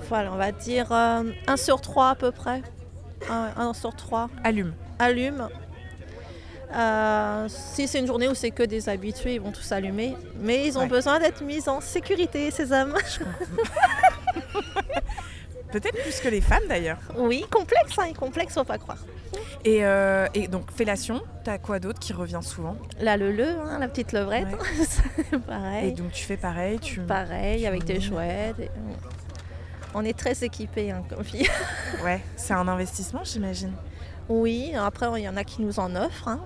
Voilà, 0.08 0.32
on 0.32 0.36
va 0.36 0.50
dire 0.52 0.90
1 0.92 1.24
sur 1.56 1.80
3 1.80 2.10
à 2.10 2.14
peu 2.14 2.30
près. 2.32 2.62
1, 3.30 3.72
sur 3.74 3.94
3 3.94 4.28
Allume. 4.42 4.72
allume. 4.98 5.48
Euh, 6.74 7.46
si 7.48 7.86
c'est 7.86 8.00
une 8.00 8.06
journée 8.08 8.26
où 8.26 8.34
c'est 8.34 8.50
que 8.50 8.64
des 8.64 8.88
habitués, 8.88 9.34
ils 9.34 9.40
vont 9.40 9.52
tous 9.52 9.70
allumer. 9.70 10.16
Mais 10.40 10.66
ils 10.66 10.76
ont 10.76 10.80
Ouais. 10.82 10.86
besoin 10.88 11.20
d'être 11.20 11.42
mis 11.42 11.68
en 11.68 11.80
sécurité, 11.80 12.50
ces 12.50 12.72
hommes. 12.72 12.96
Peut-être 15.80 16.00
plus 16.02 16.20
que 16.20 16.28
les 16.28 16.40
femmes 16.40 16.62
d'ailleurs. 16.68 16.98
Oui, 17.16 17.44
complexe, 17.50 17.98
hein, 17.98 18.12
complexe, 18.16 18.54
faut 18.54 18.62
pas 18.64 18.78
croire. 18.78 18.98
Et, 19.64 19.84
euh, 19.84 20.26
et 20.34 20.46
donc 20.46 20.70
fellation, 20.70 21.20
t'as 21.42 21.58
quoi 21.58 21.80
d'autre 21.80 21.98
qui 21.98 22.12
revient 22.12 22.38
souvent? 22.42 22.76
La 23.00 23.16
leu, 23.16 23.44
hein, 23.44 23.78
la 23.80 23.88
petite 23.88 24.12
levrette, 24.12 24.46
c'est 24.86 25.34
Et 25.34 25.38
pareil. 25.40 25.92
donc 25.94 26.12
tu 26.12 26.24
fais 26.24 26.36
pareil, 26.36 26.78
tu... 26.78 27.00
Pareil, 27.00 27.62
tu 27.62 27.66
avec 27.66 27.88
mets- 27.88 28.00
chouettes. 28.00 28.60
et- 28.60 28.70
On 29.94 30.04
est 30.04 30.16
très 30.16 30.44
équipés 30.44 30.92
hein, 30.92 31.02
comme 31.08 31.24
fille. 31.24 31.48
Ouais, 32.04 32.20
c'est 32.36 32.54
un 32.54 32.68
investissement 32.68 33.22
j'imagine. 33.24 33.72
Oui, 34.28 34.72
après 34.76 35.06
il 35.20 35.24
y 35.24 35.28
en 35.28 35.36
a 35.36 35.42
qui 35.44 35.60
nous 35.62 35.80
en 35.80 35.94
offrent. 35.96 36.28
hein. 36.28 36.40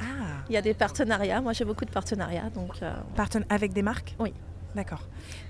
Ah, 0.00 0.04
Il 0.48 0.54
y 0.54 0.56
a 0.56 0.62
des 0.62 0.74
partenariats. 0.74 1.40
Moi 1.40 1.52
j'ai 1.54 1.64
beaucoup 1.64 1.84
de 1.84 1.90
partenariats, 1.90 2.50
donc 2.54 2.74
euh, 2.82 2.92
Parten- 3.16 3.44
avec 3.48 3.72
des 3.72 3.82
marques? 3.82 4.14
Oui. 4.20 4.32
D'accord. 4.76 5.02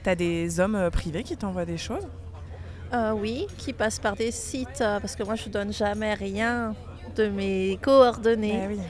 T'as 0.05 0.15
des 0.15 0.61
hommes 0.61 0.75
euh, 0.77 0.89
privés 0.91 1.23
qui 1.23 1.37
t'envoient 1.37 1.67
des 1.67 1.77
choses? 1.77 2.07
Euh, 2.93 3.13
oui, 3.13 3.47
qui 3.59 3.73
passent 3.73 3.99
par 3.99 4.17
des 4.17 4.31
sites 4.31 4.81
euh, 4.81 4.99
parce 5.01 5.17
que 5.17 5.23
moi 5.23 5.35
je 5.37 5.49
donne 5.49 5.73
jamais 5.73 6.15
rien 6.15 6.75
de 7.17 7.29
mes 7.29 7.79
coordonnées. 7.83 8.63
Eh 8.65 8.69
oui. 8.75 8.81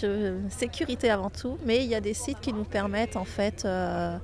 Je- 0.00 0.38
sécurité 0.50 1.08
avant 1.10 1.30
tout, 1.30 1.56
mais 1.64 1.78
il 1.84 1.88
y 1.90 1.94
a 1.94 2.00
des 2.00 2.12
sites 2.14 2.40
qui 2.40 2.52
nous 2.52 2.64
permettent 2.64 3.16
en 3.16 3.24
fait 3.24 3.64
euh, 3.64 4.16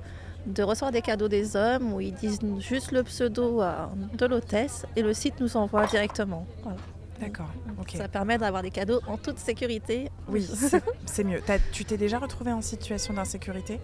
de 0.45 0.61
recevoir 0.61 0.91
des 0.91 1.01
cadeaux 1.01 1.27
des 1.27 1.55
hommes 1.55 1.93
où 1.93 1.99
ils 2.01 2.13
disent 2.13 2.39
juste 2.59 2.91
le 2.91 3.01
pseudo 3.03 3.61
euh, 3.61 3.71
de 4.13 4.25
l'hôtesse 4.27 4.85
et 4.95 5.01
le 5.01 5.13
site 5.13 5.39
nous 5.39 5.57
envoie 5.57 5.87
directement. 5.87 6.45
Voilà. 6.61 6.77
D'accord. 7.19 7.47
Ça 7.95 8.07
permet 8.07 8.37
d'avoir 8.37 8.61
des 8.63 8.69
cadeaux 8.71 8.99
en 9.07 9.17
toute 9.17 9.39
sécurité. 9.39 10.09
Oui, 10.27 10.47
c'est- 11.05 11.23
mieux. 11.23 11.41
Tu 11.71 11.85
t'es 11.85 11.97
déjà 11.97 12.19
retrouvé 12.19 12.51
en 12.51 12.61
situation 12.61 13.13
d'insécurité? 13.13 13.79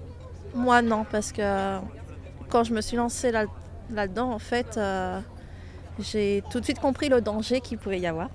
Moi 0.53 0.81
non, 0.81 1.05
parce 1.09 1.31
que 1.31 1.77
quand 2.49 2.63
je 2.63 2.73
me 2.73 2.81
suis 2.81 2.97
lancée 2.97 3.31
là- 3.31 3.45
là-dedans, 3.91 4.31
en 4.31 4.39
fait, 4.39 4.77
euh, 4.77 5.19
j'ai 5.99 6.43
tout 6.49 6.59
de 6.59 6.65
suite 6.65 6.79
compris 6.79 7.09
le 7.09 7.21
danger 7.21 7.61
qu'il 7.61 7.77
pouvait 7.77 7.99
y 7.99 8.07
avoir. 8.07 8.29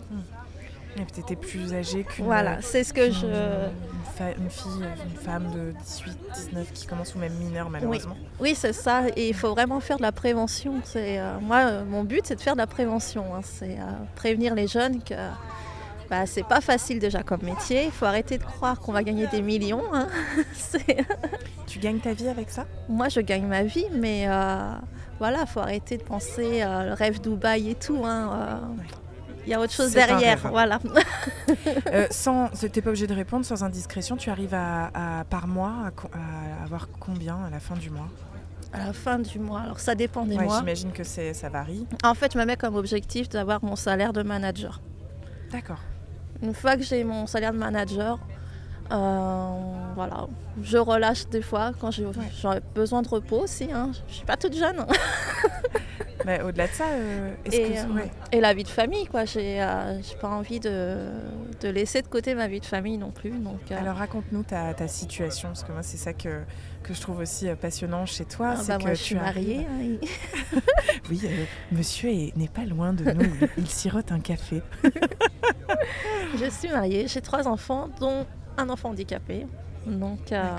Et 0.96 1.00
puis 1.02 1.10
t'étais 1.12 1.34
plus 1.34 1.74
âgée 1.74 2.04
qu'une 2.04 2.24
Voilà, 2.26 2.62
c'est 2.62 2.84
ce 2.84 2.92
que 2.92 3.10
je... 3.10 3.26
une, 3.26 4.04
fa- 4.16 4.30
une 4.38 4.48
fille, 4.48 4.70
une 5.10 5.16
femme 5.16 5.50
de 5.52 5.72
18, 5.84 6.16
19 6.52 6.72
qui 6.72 6.86
commence 6.86 7.16
ou 7.16 7.18
même 7.18 7.32
mineure 7.34 7.68
malheureusement. 7.68 8.16
Oui, 8.38 8.54
c'est 8.54 8.72
ça. 8.72 9.02
Et 9.16 9.28
il 9.28 9.34
faut 9.34 9.50
vraiment 9.50 9.80
faire 9.80 9.96
de 9.96 10.02
la 10.02 10.12
prévention. 10.12 10.74
C'est 10.84 11.18
euh, 11.18 11.40
moi, 11.40 11.62
euh, 11.64 11.84
mon 11.84 12.04
but, 12.04 12.20
c'est 12.24 12.36
de 12.36 12.40
faire 12.40 12.52
de 12.52 12.60
la 12.60 12.68
prévention. 12.68 13.34
hein. 13.34 13.40
C'est 13.42 13.76
euh, 13.80 13.82
prévenir 14.14 14.54
les 14.54 14.68
jeunes 14.68 15.02
que 15.02 15.14
bah, 16.10 16.26
c'est 16.26 16.44
pas 16.46 16.60
facile 16.60 17.00
déjà 17.00 17.24
comme 17.24 17.42
métier. 17.42 17.86
Il 17.86 17.90
faut 17.90 18.04
arrêter 18.06 18.38
de 18.38 18.44
croire 18.44 18.78
qu'on 18.78 18.92
va 18.92 19.02
gagner 19.02 19.26
des 19.26 19.42
millions. 19.42 19.82
hein. 19.92 20.06
Tu 21.66 21.80
gagnes 21.80 21.98
ta 21.98 22.12
vie 22.12 22.28
avec 22.28 22.50
ça? 22.50 22.66
Moi, 22.88 23.08
je 23.08 23.18
gagne 23.20 23.46
ma 23.46 23.64
vie, 23.64 23.86
mais 23.92 24.26
euh, 24.28 24.74
voilà, 25.24 25.40
il 25.42 25.46
faut 25.46 25.60
arrêter 25.60 25.96
de 25.96 26.02
penser 26.02 26.62
euh, 26.62 26.84
le 26.88 26.92
rêve 26.92 27.20
Dubaï 27.20 27.70
et 27.70 27.74
tout. 27.74 28.02
hein, 28.04 28.30
euh. 28.32 28.76
Ouais. 28.78 28.86
Il 29.46 29.50
y 29.50 29.54
a 29.54 29.60
autre 29.60 29.72
chose 29.72 29.92
derrière. 29.92 30.38
Voilà. 30.48 30.78
Euh, 31.92 32.06
sans, 32.10 32.48
T'es 32.48 32.80
pas 32.82 32.90
obligé 32.90 33.06
de 33.06 33.14
répondre 33.14 33.44
sans 33.44 33.62
indiscrétion. 33.62 34.16
Tu 34.16 34.30
arrives 34.30 34.54
à, 34.54 34.90
à- 35.20 35.24
par 35.24 35.46
mois 35.46 35.72
à, 36.14 36.18
à 36.18 36.64
avoir 36.64 36.88
combien 36.98 37.36
à 37.46 37.50
la 37.50 37.60
fin 37.60 37.74
du 37.76 37.90
mois? 37.90 38.08
À 38.72 38.78
la 38.86 38.92
fin 38.92 39.18
du 39.18 39.38
mois, 39.38 39.60
alors 39.60 39.78
ça 39.80 39.94
dépend 39.94 40.24
des 40.26 40.36
Ouais, 40.36 40.44
mois. 40.44 40.58
J'imagine 40.60 40.92
que 40.92 41.04
c'est, 41.04 41.32
ça 41.34 41.48
varie. 41.48 41.86
En 42.02 42.14
fait, 42.14 42.32
je 42.32 42.38
me 42.38 42.44
mets 42.44 42.56
comme 42.56 42.74
objectif 42.74 43.28
d'avoir 43.28 43.62
mon 43.64 43.76
salaire 43.76 44.12
de 44.12 44.22
manager. 44.22 44.80
D'accord. 45.52 45.78
Une 46.42 46.54
fois 46.54 46.76
que 46.76 46.82
j'ai 46.82 47.04
mon 47.04 47.26
salaire 47.26 47.52
de 47.52 47.58
manager, 47.58 48.18
voilà, 48.90 50.26
je 50.62 50.78
relâche 50.78 51.26
des 51.28 51.42
fois 51.42 51.72
quand 51.80 51.90
j'ai 51.90 52.04
j'aurais 52.40 52.60
besoin 52.74 53.02
de 53.02 53.08
repos 53.08 53.40
aussi. 53.40 53.68
Hein. 53.72 53.90
Je 54.08 54.14
suis 54.14 54.24
pas 54.26 54.36
toute 54.36 54.56
jeune. 54.56 54.84
Mais 56.26 56.40
au-delà 56.40 56.66
de 56.68 56.72
ça, 56.72 56.84
euh, 56.88 57.34
est-ce 57.44 57.56
Et, 57.56 57.70
que 57.72 57.78
euh, 57.78 57.94
ouais. 57.96 58.10
Et 58.32 58.40
la 58.40 58.54
vie 58.54 58.62
de 58.64 58.68
famille, 58.68 59.06
quoi. 59.06 59.26
J'ai 59.26 59.60
euh, 59.62 60.00
pas 60.22 60.28
envie 60.30 60.58
de, 60.58 60.96
de 61.60 61.68
laisser 61.68 62.00
de 62.00 62.06
côté 62.08 62.34
ma 62.34 62.48
vie 62.48 62.60
de 62.60 62.64
famille 62.64 62.96
non 62.96 63.10
plus. 63.10 63.30
Donc, 63.32 63.60
euh, 63.70 63.78
Alors 63.78 63.96
raconte-nous 63.96 64.42
ta, 64.42 64.72
ta 64.72 64.88
situation, 64.88 65.48
parce 65.48 65.64
que 65.64 65.72
moi 65.72 65.82
c'est 65.82 65.98
ça 65.98 66.14
que, 66.14 66.40
que 66.82 66.94
je 66.94 67.00
trouve 67.02 67.18
aussi 67.18 67.46
euh, 67.46 67.56
passionnant 67.56 68.06
chez 68.06 68.24
toi. 68.24 68.52
ah, 68.52 68.56
c'est 68.56 68.68
bah, 68.68 68.78
que 68.78 68.82
moi, 68.84 68.94
je 68.94 68.98
tu 69.00 69.04
suis 69.04 69.14
mariée. 69.16 69.66
arrives- 69.76 69.98
hein, 70.54 70.60
Oui, 71.10 71.20
euh, 71.24 71.44
monsieur 71.72 72.08
est- 72.08 72.34
n'est 72.38 72.48
pas 72.48 72.64
loin 72.64 72.94
de 72.94 73.04
nous, 73.10 73.30
il, 73.58 73.68
sirote 73.68 74.10
un 74.10 74.20
café. 74.20 74.62
je 76.38 76.48
suis 76.48 76.68
mariée. 76.70 77.06
J'ai 77.06 77.20
trois 77.20 77.46
enfants, 77.46 77.88
dont 78.00 78.24
un 78.56 78.68
enfant 78.68 78.90
handicapé. 78.90 79.46
Donc, 79.86 80.32
euh, 80.32 80.56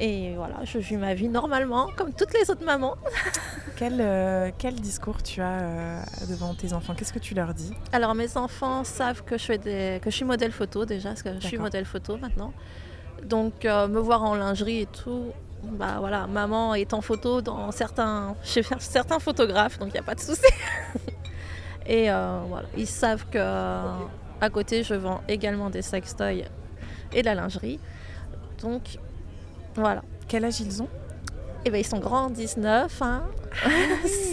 et 0.00 0.34
voilà, 0.36 0.64
je 0.64 0.78
vis 0.78 0.96
ma 0.96 1.14
vie 1.14 1.28
normalement, 1.28 1.88
comme 1.96 2.12
toutes 2.12 2.34
les 2.34 2.50
autres 2.50 2.64
mamans. 2.64 2.96
Quel, 3.76 4.00
euh, 4.00 4.50
quel 4.56 4.76
discours 4.76 5.22
tu 5.22 5.42
as 5.42 5.60
euh, 5.60 6.00
devant 6.30 6.54
tes 6.54 6.72
enfants? 6.72 6.94
Qu'est-ce 6.94 7.12
que 7.12 7.18
tu 7.18 7.34
leur 7.34 7.52
dis? 7.52 7.74
Alors 7.92 8.14
mes 8.14 8.38
enfants 8.38 8.84
savent 8.84 9.22
que 9.22 9.36
je, 9.36 9.44
fais 9.44 9.58
des... 9.58 10.00
que 10.02 10.08
je 10.10 10.16
suis 10.16 10.24
modèle 10.24 10.50
photo 10.50 10.86
déjà, 10.86 11.10
parce 11.10 11.22
que 11.22 11.34
je 11.38 11.46
suis 11.46 11.58
modèle 11.58 11.84
photo 11.84 12.16
maintenant. 12.16 12.54
Donc 13.22 13.64
me 13.64 13.98
voir 13.98 14.22
en 14.22 14.34
lingerie 14.34 14.80
et 14.80 14.86
tout, 14.86 15.26
bah 15.62 15.96
voilà, 15.98 16.26
maman 16.26 16.74
est 16.74 16.94
en 16.94 17.02
photo 17.02 17.42
dans 17.42 17.70
certains, 17.70 18.34
chez 18.42 18.62
certains 18.78 19.18
photographes, 19.18 19.78
donc 19.78 19.88
il 19.90 19.92
n'y 19.92 20.00
a 20.00 20.04
pas 20.04 20.14
de 20.14 20.20
souci. 20.20 20.50
et 21.86 22.04
voilà, 22.04 22.68
ils 22.78 22.86
savent 22.86 23.26
que 23.28 23.38
à 24.40 24.50
côté 24.50 24.82
je 24.82 24.94
vends 24.94 25.22
également 25.28 25.70
des 25.70 25.82
sextoys 25.82 26.44
et 27.12 27.20
de 27.20 27.24
la 27.26 27.34
lingerie. 27.34 27.78
Donc 28.60 28.98
voilà. 29.74 30.02
Quel 30.28 30.44
âge 30.44 30.60
ils 30.60 30.82
ont? 30.82 30.88
Et 31.64 31.70
ben 31.70 31.78
ils 31.78 31.86
sont 31.86 31.98
grands, 31.98 32.30
19, 32.30 33.02
hein, 33.02 33.24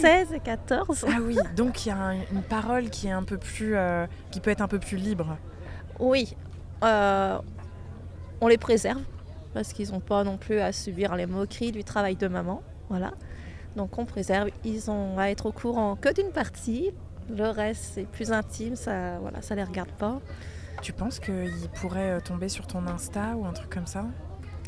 16 0.00 0.32
et 0.34 0.40
14. 0.40 1.04
Ah 1.08 1.16
oui, 1.20 1.36
donc 1.56 1.84
il 1.84 1.88
y 1.88 1.92
a 1.92 1.96
un- 1.96 2.14
une 2.32 2.42
parole 2.48 2.90
qui 2.90 3.08
est 3.08 3.12
un 3.12 3.24
peu 3.24 3.38
plus, 3.38 3.74
euh, 3.76 4.06
qui 4.30 4.40
peut 4.40 4.50
être 4.50 4.60
un 4.60 4.68
peu 4.68 4.78
plus 4.78 4.96
libre. 4.96 5.36
Oui, 5.98 6.36
euh, 6.84 7.38
on 8.40 8.46
les 8.48 8.58
préserve 8.58 9.00
parce 9.52 9.72
qu'ils 9.72 9.90
n'ont 9.92 10.00
pas 10.00 10.22
non 10.24 10.36
plus 10.36 10.58
à 10.60 10.72
subir 10.72 11.14
les 11.16 11.26
moqueries 11.26 11.72
du 11.72 11.82
travail 11.84 12.16
de 12.16 12.28
maman. 12.28 12.62
Voilà. 12.88 13.12
Donc 13.76 13.98
on 13.98 14.04
préserve. 14.04 14.50
Ils 14.64 14.90
ont 14.90 15.18
à 15.18 15.26
être 15.30 15.46
au 15.46 15.52
courant 15.52 15.96
que 15.96 16.12
d'une 16.12 16.30
partie. 16.30 16.92
Le 17.30 17.48
reste, 17.48 17.92
c'est 17.94 18.06
plus 18.06 18.32
intime, 18.32 18.76
ça 18.76 19.18
voilà, 19.20 19.42
ça 19.42 19.54
les 19.54 19.64
regarde 19.64 19.92
pas. 19.92 20.20
Tu 20.82 20.92
penses 20.92 21.18
qu'il 21.18 21.68
pourrait 21.80 22.10
euh, 22.10 22.20
tomber 22.20 22.48
sur 22.48 22.66
ton 22.66 22.86
Insta 22.86 23.34
ou 23.36 23.46
un 23.46 23.52
truc 23.52 23.70
comme 23.70 23.86
ça? 23.86 24.04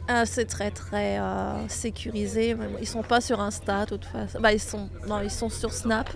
Ah, 0.08 0.24
c'est 0.24 0.44
très 0.44 0.70
très 0.70 1.18
euh, 1.18 1.68
sécurisé. 1.68 2.56
Ils 2.80 2.86
sont 2.86 3.02
pas 3.02 3.20
sur 3.20 3.40
Insta, 3.40 3.84
de 3.84 3.96
toute 3.96 4.04
façon. 4.04 4.40
Bah, 4.40 4.52
ils 4.52 4.60
sont, 4.60 4.88
non, 5.08 5.20
ils 5.20 5.30
sont 5.30 5.48
sur 5.48 5.72
Snap. 5.72 6.08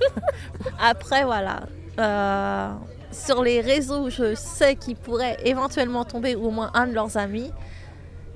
Après, 0.80 1.24
voilà. 1.24 1.64
Euh, 1.98 2.72
sur 3.10 3.42
les 3.42 3.60
réseaux, 3.60 4.10
je 4.10 4.34
sais 4.34 4.76
qu'ils 4.76 4.96
pourraient 4.96 5.36
éventuellement 5.44 6.04
tomber, 6.04 6.36
ou 6.36 6.46
au 6.46 6.50
moins 6.50 6.70
un 6.74 6.86
de 6.86 6.92
leurs 6.92 7.16
amis. 7.16 7.50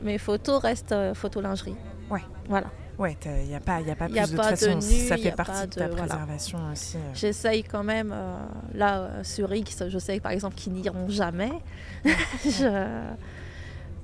Mes 0.03 0.19
photos 0.19 0.61
restent 0.61 0.93
euh, 0.93 1.15
photo 1.15 1.41
lingerie. 1.41 1.77
Ouais. 2.11 2.23
Voilà. 2.49 2.67
Ouais, 2.99 3.17
il 3.27 3.49
n'y 3.49 3.55
a 3.55 3.61
pas, 3.61 3.81
y 3.83 3.91
a 3.91 3.95
pas 3.95 4.09
Y 4.09 4.19
a 4.19 4.27
plus 4.27 4.37
pas 4.37 4.53
de 4.53 4.57
façon. 4.57 4.81
ça 4.81 5.17
fait 5.19 5.33
partie 5.33 5.67
de 5.67 5.75
ta 5.75 5.89
voilà. 5.89 6.05
préservation 6.07 6.59
aussi. 6.73 6.97
euh. 6.97 7.01
J'essaye 7.15 7.63
quand 7.63 7.85
même, 7.85 8.11
euh, 8.15 8.39
là, 8.75 8.99
euh, 9.01 9.25
sur 9.25 9.53
X, 9.53 9.85
je 9.89 9.99
sais 9.99 10.19
par 10.19 10.33
exemple 10.33 10.55
qu'ils 10.55 10.73
n'iront 10.73 11.09
jamais. 11.09 11.53
je, 12.45 13.03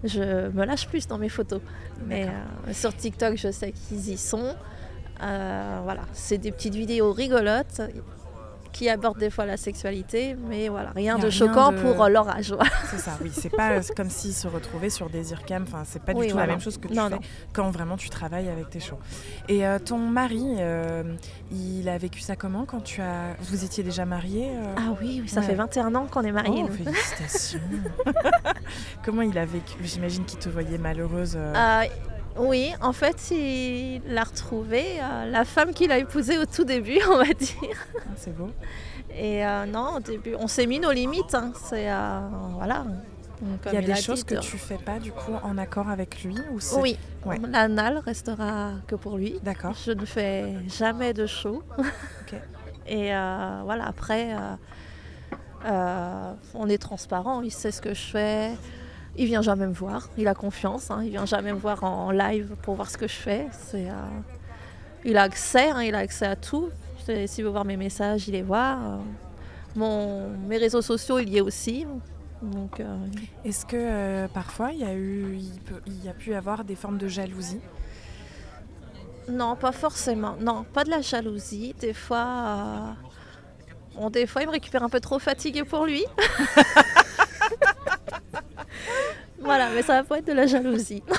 je 0.04 0.48
me 0.50 0.64
lâche 0.66 0.86
plus 0.88 1.06
dans 1.06 1.16
mes 1.18 1.30
photos. 1.30 1.60
Mais 2.06 2.26
euh, 2.28 2.72
sur 2.72 2.94
TikTok, 2.94 3.36
je 3.36 3.50
sais 3.50 3.72
qu'ils 3.72 4.10
y 4.10 4.18
sont. 4.18 4.54
Euh, 5.22 5.80
voilà, 5.84 6.02
c'est 6.12 6.38
des 6.38 6.50
petites 6.52 6.74
vidéos 6.74 7.12
rigolotes 7.12 7.80
qui 8.72 8.88
abordent 8.88 9.18
des 9.18 9.30
fois 9.30 9.44
la 9.46 9.56
sexualité, 9.56 10.34
mais 10.48 10.68
voilà, 10.68 10.90
rien 10.96 11.16
de 11.16 11.22
rien 11.22 11.30
choquant 11.30 11.72
de- 11.72 11.78
pour 11.80 12.02
euh, 12.02 12.08
leur 12.08 12.28
âge. 12.28 12.52
voilà. 12.52 12.70
C'est 12.90 12.98
ça, 12.98 13.12
oui. 13.22 13.30
C'est 13.32 13.50
pas 13.50 13.80
comme 13.96 14.08
s'ils 14.10 14.32
se 14.34 14.48
retrouvaient 14.48 14.90
sur 14.90 15.10
Désircam. 15.10 15.64
Enfin, 15.68 15.82
c'est 15.84 16.02
pas 16.02 16.14
du 16.14 16.20
Oui, 16.20 16.26
tout 16.28 16.32
voilà. 16.32 16.46
la 16.46 16.52
même 16.54 16.60
chose 16.62 16.78
que 16.78 16.88
tu 16.88 16.94
Non, 16.94 17.08
fais 17.08 17.14
non. 17.16 17.20
quand 17.52 17.70
vraiment 17.70 17.96
tu 17.96 18.08
travailles 18.10 18.48
avec 18.48 18.70
tes 18.70 18.80
shows. 18.80 18.98
Et 19.48 19.66
euh, 19.66 19.78
ton 19.78 19.98
mari, 19.98 20.42
euh, 20.58 21.02
il 21.50 21.88
a 21.88 21.98
vécu 21.98 22.20
ça 22.20 22.34
comment 22.36 22.64
quand 22.64 22.80
tu 22.80 23.00
as. 23.02 23.36
Vous 23.42 23.64
étiez 23.64 23.84
déjà 23.84 24.04
mariés 24.06 24.48
euh? 24.50 24.74
Ah 24.76 24.94
oui, 25.00 25.20
oui, 25.22 25.28
ça 25.28 25.40
Ouais. 25.40 25.46
fait 25.46 25.54
21 25.54 25.94
ans 25.94 26.06
qu'on 26.10 26.22
est 26.22 26.32
mariés. 26.32 26.64
Oh, 26.64 26.72
félicitations. 26.72 27.60
comment 29.04 29.22
il 29.22 29.36
a 29.38 29.44
vécu 29.44 29.74
J'imagine 29.82 30.24
qu'il 30.24 30.38
te 30.38 30.48
voyait 30.48 30.78
malheureuse. 30.78 31.36
Oui, 32.38 32.72
en 32.80 32.92
fait, 32.92 33.30
il 33.30 34.00
a 34.16 34.24
retrouvé 34.24 34.84
euh, 35.00 35.30
la 35.30 35.44
femme 35.44 35.72
qu'il 35.72 35.92
a 35.92 35.98
épousée 35.98 36.38
au 36.38 36.46
tout 36.46 36.64
début, 36.64 36.98
on 37.10 37.16
va 37.18 37.24
dire. 37.32 37.86
C'est 38.16 38.34
beau. 38.36 38.50
Et 39.14 39.44
euh, 39.46 39.66
non, 39.66 39.96
au 39.96 40.00
début, 40.00 40.34
on 40.38 40.46
s'est 40.46 40.66
mis 40.66 40.80
nos 40.80 40.92
limites. 40.92 41.34
hein. 41.34 41.52
C'est 41.64 41.90
euh, 41.90 42.20
voilà. 42.54 42.84
Il 43.66 43.72
y 43.72 43.76
a 43.76 43.82
des 43.82 43.96
choses 43.96 44.22
que 44.22 44.36
tu 44.36 44.56
fais 44.56 44.76
pas 44.78 45.00
du 45.00 45.10
coup 45.10 45.32
en 45.42 45.58
accord 45.58 45.88
avec 45.90 46.22
lui 46.22 46.36
ou 46.52 46.60
c'est- 46.60 46.80
Oui, 46.80 46.96
Ouais. 47.26 47.38
l'anal 47.50 47.98
restera 47.98 48.70
que 48.86 48.94
pour 48.94 49.16
lui. 49.16 49.40
D'accord. 49.42 49.74
Je 49.84 49.90
ne 49.92 50.04
fais 50.04 50.54
jamais 50.68 51.12
de 51.12 51.26
show. 51.26 51.62
Et 52.86 53.08
voilà, 53.10 53.84
après, 53.86 54.28
on 55.64 56.68
est 56.68 56.78
transparent. 56.78 57.42
Il 57.42 57.50
sait 57.52 57.70
ce 57.72 57.80
que 57.82 57.94
je 57.94 58.00
fais. 58.02 58.50
Il 59.16 59.26
vient 59.26 59.42
jamais 59.42 59.66
me 59.66 59.72
voir. 59.74 60.08
Il 60.16 60.26
a 60.28 60.34
confiance. 60.34 60.90
hein. 60.90 61.02
Il 61.04 61.10
vient 61.10 61.26
jamais 61.26 61.52
me 61.52 61.58
voir 61.58 61.84
en, 61.84 62.06
en 62.06 62.10
live 62.10 62.54
pour 62.62 62.74
voir 62.76 62.90
ce 62.90 62.96
que 62.96 63.06
je 63.06 63.12
fais. 63.14 63.46
C'est, 63.52 63.88
euh, 63.90 63.94
il 65.04 65.16
a 65.18 65.22
accès. 65.22 65.70
hein, 65.70 65.82
il 65.82 65.94
a 65.94 65.98
accès 65.98 66.26
à 66.26 66.36
tout. 66.36 66.70
S'il 67.26 67.44
veut 67.44 67.50
voir 67.50 67.64
mes 67.64 67.76
messages, 67.76 68.28
il 68.28 68.32
les 68.32 68.42
voit. 68.42 68.76
Euh, 68.82 68.96
mon, 69.76 70.30
mes 70.48 70.56
réseaux 70.56 70.82
sociaux, 70.82 71.18
il 71.18 71.28
y 71.28 71.38
est 71.38 71.40
aussi. 71.42 71.86
Donc, 72.40 72.80
euh, 72.80 72.96
Est-ce 73.44 73.66
que 73.66 73.76
euh, 73.76 74.28
parfois 74.28 74.72
il 74.72 74.78
y 74.80 74.84
a 74.84 74.94
eu, 74.94 75.36
il, 75.36 75.60
peut- 75.60 75.80
il 75.86 76.04
y 76.04 76.08
a 76.08 76.12
pu 76.12 76.34
avoir 76.34 76.64
des 76.64 76.74
formes 76.74 76.98
de 76.98 77.06
jalousie? 77.08 77.60
Non, 79.28 79.54
pas 79.56 79.70
forcément. 79.72 80.34
Non, 80.40 80.64
pas 80.72 80.82
de 80.84 80.90
la 80.90 81.00
jalousie. 81.02 81.74
Des 81.80 81.92
fois, 81.92 82.26
euh, 82.26 82.92
bon, 84.00 84.10
des 84.10 84.26
fois, 84.26 84.42
il 84.42 84.46
me 84.48 84.52
récupère 84.52 84.82
un 84.82 84.88
peu 84.88 84.98
trop 85.00 85.18
fatigué 85.20 85.62
pour 85.64 85.86
lui. 85.86 86.04
voilà, 89.56 89.70
mais 89.74 89.82
ça 89.82 89.94
va 90.00 90.04
pas 90.04 90.18
être 90.18 90.26
de 90.26 90.32
la 90.32 90.46
jalousie. 90.46 91.02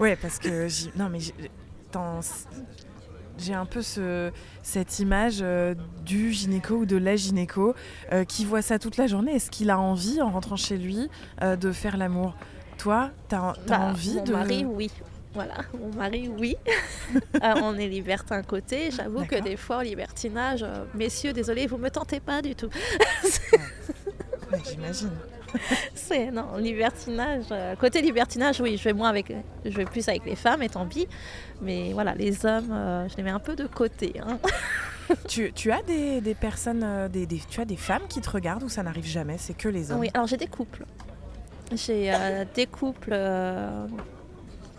Ouais, 0.00 0.16
parce 0.16 0.38
que 0.38 0.66
j'ai- 0.68 0.90
non 0.96 1.08
mais 1.08 1.20
j'ai- 1.20 1.32
dans- 1.92 2.20
j'ai 3.38 3.54
un 3.54 3.64
peu 3.64 3.80
ce, 3.80 4.30
cette 4.62 4.98
image 4.98 5.38
euh, 5.40 5.74
du 6.04 6.32
gynéco 6.32 6.74
ou 6.78 6.84
de 6.86 6.96
la 6.96 7.14
gynéco 7.16 7.74
euh, 8.12 8.24
qui 8.24 8.44
voit 8.44 8.60
ça 8.62 8.78
toute 8.80 8.96
la 8.96 9.06
journée. 9.06 9.36
Est-ce 9.36 9.50
qu'il 9.50 9.70
a 9.70 9.78
envie, 9.78 10.20
en 10.20 10.30
rentrant 10.30 10.56
chez 10.56 10.76
lui, 10.76 11.08
euh, 11.42 11.54
de 11.56 11.70
faire 11.72 11.96
l'amour? 11.96 12.34
Toi, 12.78 13.10
t'as 13.28 13.50
as 13.50 13.54
Bah, 13.68 13.80
envie 13.80 14.16
mon 14.16 14.24
de 14.24 14.32
mari, 14.32 14.64
oui. 14.64 14.90
Voilà, 15.32 15.54
mon 15.80 15.92
mari, 15.94 16.28
oui. 16.28 16.56
On 17.42 17.76
est 17.78 17.88
libertin 17.88 18.42
côté. 18.42 18.90
J'avoue 18.90 19.24
que 19.24 19.40
des 19.40 19.56
fois, 19.56 19.78
au 19.78 19.82
libertinage, 19.82 20.64
messieurs, 20.94 21.32
désolé, 21.32 21.66
vous 21.68 21.76
me 21.78 21.88
tentez 21.90 22.18
pas 22.20 22.42
du 22.42 22.54
tout. 22.56 22.68
Ouais, 24.52 24.58
J'imagine. 24.70 25.10
C'est 25.94 26.30
non, 26.30 26.56
libertinage. 26.58 27.44
euh, 27.50 27.74
côté 27.76 28.00
libertinage, 28.02 28.60
oui, 28.60 28.76
je 28.76 28.84
vais 28.84 28.92
moins 28.92 29.08
avec, 29.08 29.32
je 29.64 29.70
vais 29.76 29.84
plus 29.84 30.08
avec 30.08 30.24
les 30.26 30.36
femmes, 30.36 30.62
et 30.62 30.68
tant 30.68 30.86
pis. 30.86 31.06
Mais 31.62 31.92
voilà, 31.92 32.14
les 32.14 32.44
hommes, 32.46 32.70
euh, 32.72 33.08
je 33.08 33.16
les 33.16 33.22
mets 33.22 33.30
un 33.30 33.38
peu 33.40 33.56
de 33.56 33.66
côté. 33.66 34.14
hein. 34.26 34.38
Tu, 35.28 35.52
tu 35.52 35.70
as 35.70 35.82
des, 35.82 36.22
des 36.22 36.34
personnes, 36.34 36.82
euh, 36.82 37.08
des, 37.10 37.26
des- 37.26 37.42
tu 37.50 37.60
as 37.60 37.66
des 37.66 37.76
femmes 37.76 38.04
qui 38.08 38.22
te 38.22 38.30
regardent 38.30 38.62
ou 38.62 38.70
ça 38.70 38.82
n'arrive 38.82 39.04
jamais 39.06 39.36
C'est 39.36 39.52
que 39.52 39.68
les 39.68 39.92
hommes. 39.92 40.00
Oui, 40.00 40.08
alors 40.14 40.26
j'ai 40.26 40.38
des 40.38 40.46
couples. 40.46 40.86
J'ai 41.74 42.10
euh, 42.10 42.46
des 42.54 42.64
couples 42.66 43.14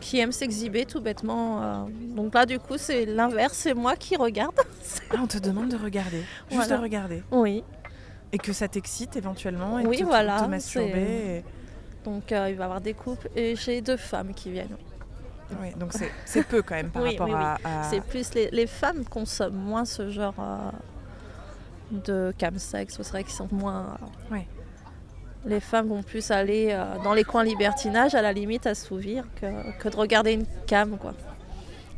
qui 0.02 0.20
aiment 0.20 0.32
s'exhiber 0.32 0.86
tout 0.86 1.00
bêtement. 1.00 1.88
donc 2.16 2.34
là, 2.34 2.46
du 2.48 2.58
coup, 2.60 2.74
c'est 2.78 3.06
l'inverse, 3.06 3.54
c'est 3.56 3.74
moi 3.76 3.96
qui 3.96 4.16
regarde. 4.16 4.56
Ah, 5.12 5.18
on 5.22 5.28
te 5.28 5.38
demande 5.38 5.70
de 5.70 5.78
regarder, 5.78 6.22
juste 6.50 6.54
Voilà. 6.68 6.78
de 6.78 6.82
regarder, 6.82 7.24
Oui. 7.32 7.64
Et 8.32 8.38
que 8.38 8.54
ça 8.54 8.68
t'excite 8.68 9.16
éventuellement, 9.16 9.80
et 9.80 9.86
Oui, 9.86 9.98
te, 10.00 10.04
voilà, 10.04 10.42
te 10.42 10.46
masturber. 10.50 11.38
et- 11.38 11.44
Donc 12.04 12.32
euh, 12.32 12.50
il 12.50 12.56
va 12.56 12.64
y 12.64 12.66
avoir 12.66 12.82
des 12.82 12.94
couples 12.94 13.30
et 13.36 13.56
j'ai 13.56 13.82
deux 13.82 13.98
femmes 13.98 14.34
qui 14.34 14.52
viennent. 14.52 14.78
Ouais, 15.62 15.74
donc 15.78 15.92
c'est- 16.26 16.44
peu 16.44 16.62
quand 16.62 16.76
même 16.76 16.90
par 16.92 17.04
Oui, 17.04 17.12
rapport 17.12 17.28
oui, 17.28 17.34
oui. 17.36 17.46
à. 17.64 17.82
à- 17.82 17.84
C'est 17.90 18.02
plus 18.02 18.34
les, 18.34 18.50
les 18.52 18.68
femmes 18.68 19.06
consomment 19.06 19.56
moins 19.56 19.86
ce 19.86 20.10
genre 20.10 20.34
euh, 20.40 20.70
de 21.92 22.34
camsex. 22.38 22.96
C'est 22.98 23.08
vrai 23.10 23.24
qu'ils 23.24 23.34
sont 23.34 23.48
moins. 23.52 23.98
euh, 24.32 24.34
Ouais. 24.36 24.48
Les 25.48 25.60
femmes 25.60 25.88
vont 25.90 26.02
plus 26.02 26.32
aller 26.32 26.70
euh, 26.72 26.98
dans 27.04 27.14
les 27.14 27.24
coins 27.24 27.44
libertinage 27.44 28.16
à 28.16 28.24
la 28.24 28.34
limite 28.34 28.66
assouvir 28.66 29.26
que, 29.40 29.78
que 29.80 29.90
de 29.90 29.96
regarder 29.96 30.34
une 30.34 30.46
cam 30.66 30.98
quoi. 30.98 31.14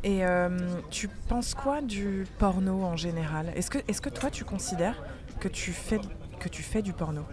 Et 0.03 0.25
euh, 0.25 0.49
tu 0.91 1.07
penses 1.07 1.53
quoi 1.53 1.81
du 1.81 2.27
porno 2.39 2.83
en 2.83 2.97
général? 2.97 3.51
Est-ce 3.55 3.69
que, 3.71 3.77
est 3.77 3.99
que 4.01 4.09
toi 4.09 4.29
tu 4.29 4.43
considères 4.43 5.01
que 5.39 5.47
tu 5.47 5.71
fais, 5.71 6.00
que 6.39 6.50
tu 6.50 6.63
fais 6.63 6.82
du 6.82 6.93
porno 6.93 7.23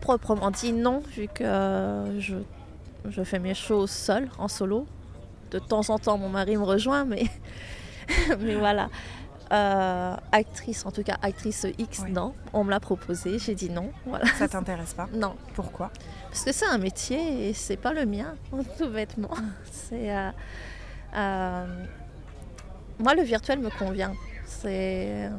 Proprement 0.00 0.50
dit 0.50 0.72
non 0.72 1.00
vu 1.00 1.28
que 1.28 1.44
euh, 1.44 2.20
je, 2.20 2.36
je 3.08 3.22
fais 3.22 3.38
mes 3.38 3.54
shows 3.54 3.86
seule 3.86 4.28
en 4.38 4.48
solo. 4.48 4.86
De 5.50 5.58
temps 5.58 5.88
en 5.90 5.98
temps 5.98 6.16
mon 6.16 6.28
mari 6.28 6.56
me 6.56 6.62
rejoint 6.62 7.04
mais, 7.04 7.24
mais 8.40 8.54
voilà. 8.56 8.88
Euh, 9.52 10.14
actrice, 10.30 10.86
en 10.86 10.92
tout 10.92 11.02
cas 11.02 11.16
actrice 11.22 11.66
X, 11.76 12.04
non. 12.08 12.34
On 12.52 12.62
me 12.62 12.70
l'a 12.70 12.78
proposé, 12.78 13.38
j'ai 13.40 13.56
dit 13.56 13.68
non. 13.68 13.90
Voilà. 14.06 14.26
Ça 14.26 14.46
t'intéresse 14.46 14.94
pas 14.94 15.08
Non, 15.12 15.34
Pourquoi 15.54 15.90
Parce 16.28 16.44
que 16.44 16.52
c'est 16.52 16.66
un 16.66 16.78
métier 16.78 17.48
et 17.48 17.52
c'est 17.52 17.76
pas 17.76 17.92
le 17.92 18.06
mien, 18.06 18.36
tout 18.78 18.88
bêtement. 18.88 19.34
C'est, 19.72 20.14
euh, 20.14 20.30
euh, 21.16 21.84
moi, 23.00 23.14
le 23.14 23.22
virtuel 23.22 23.58
me 23.58 23.70
convient. 23.70 24.12
C'est, 24.50 25.30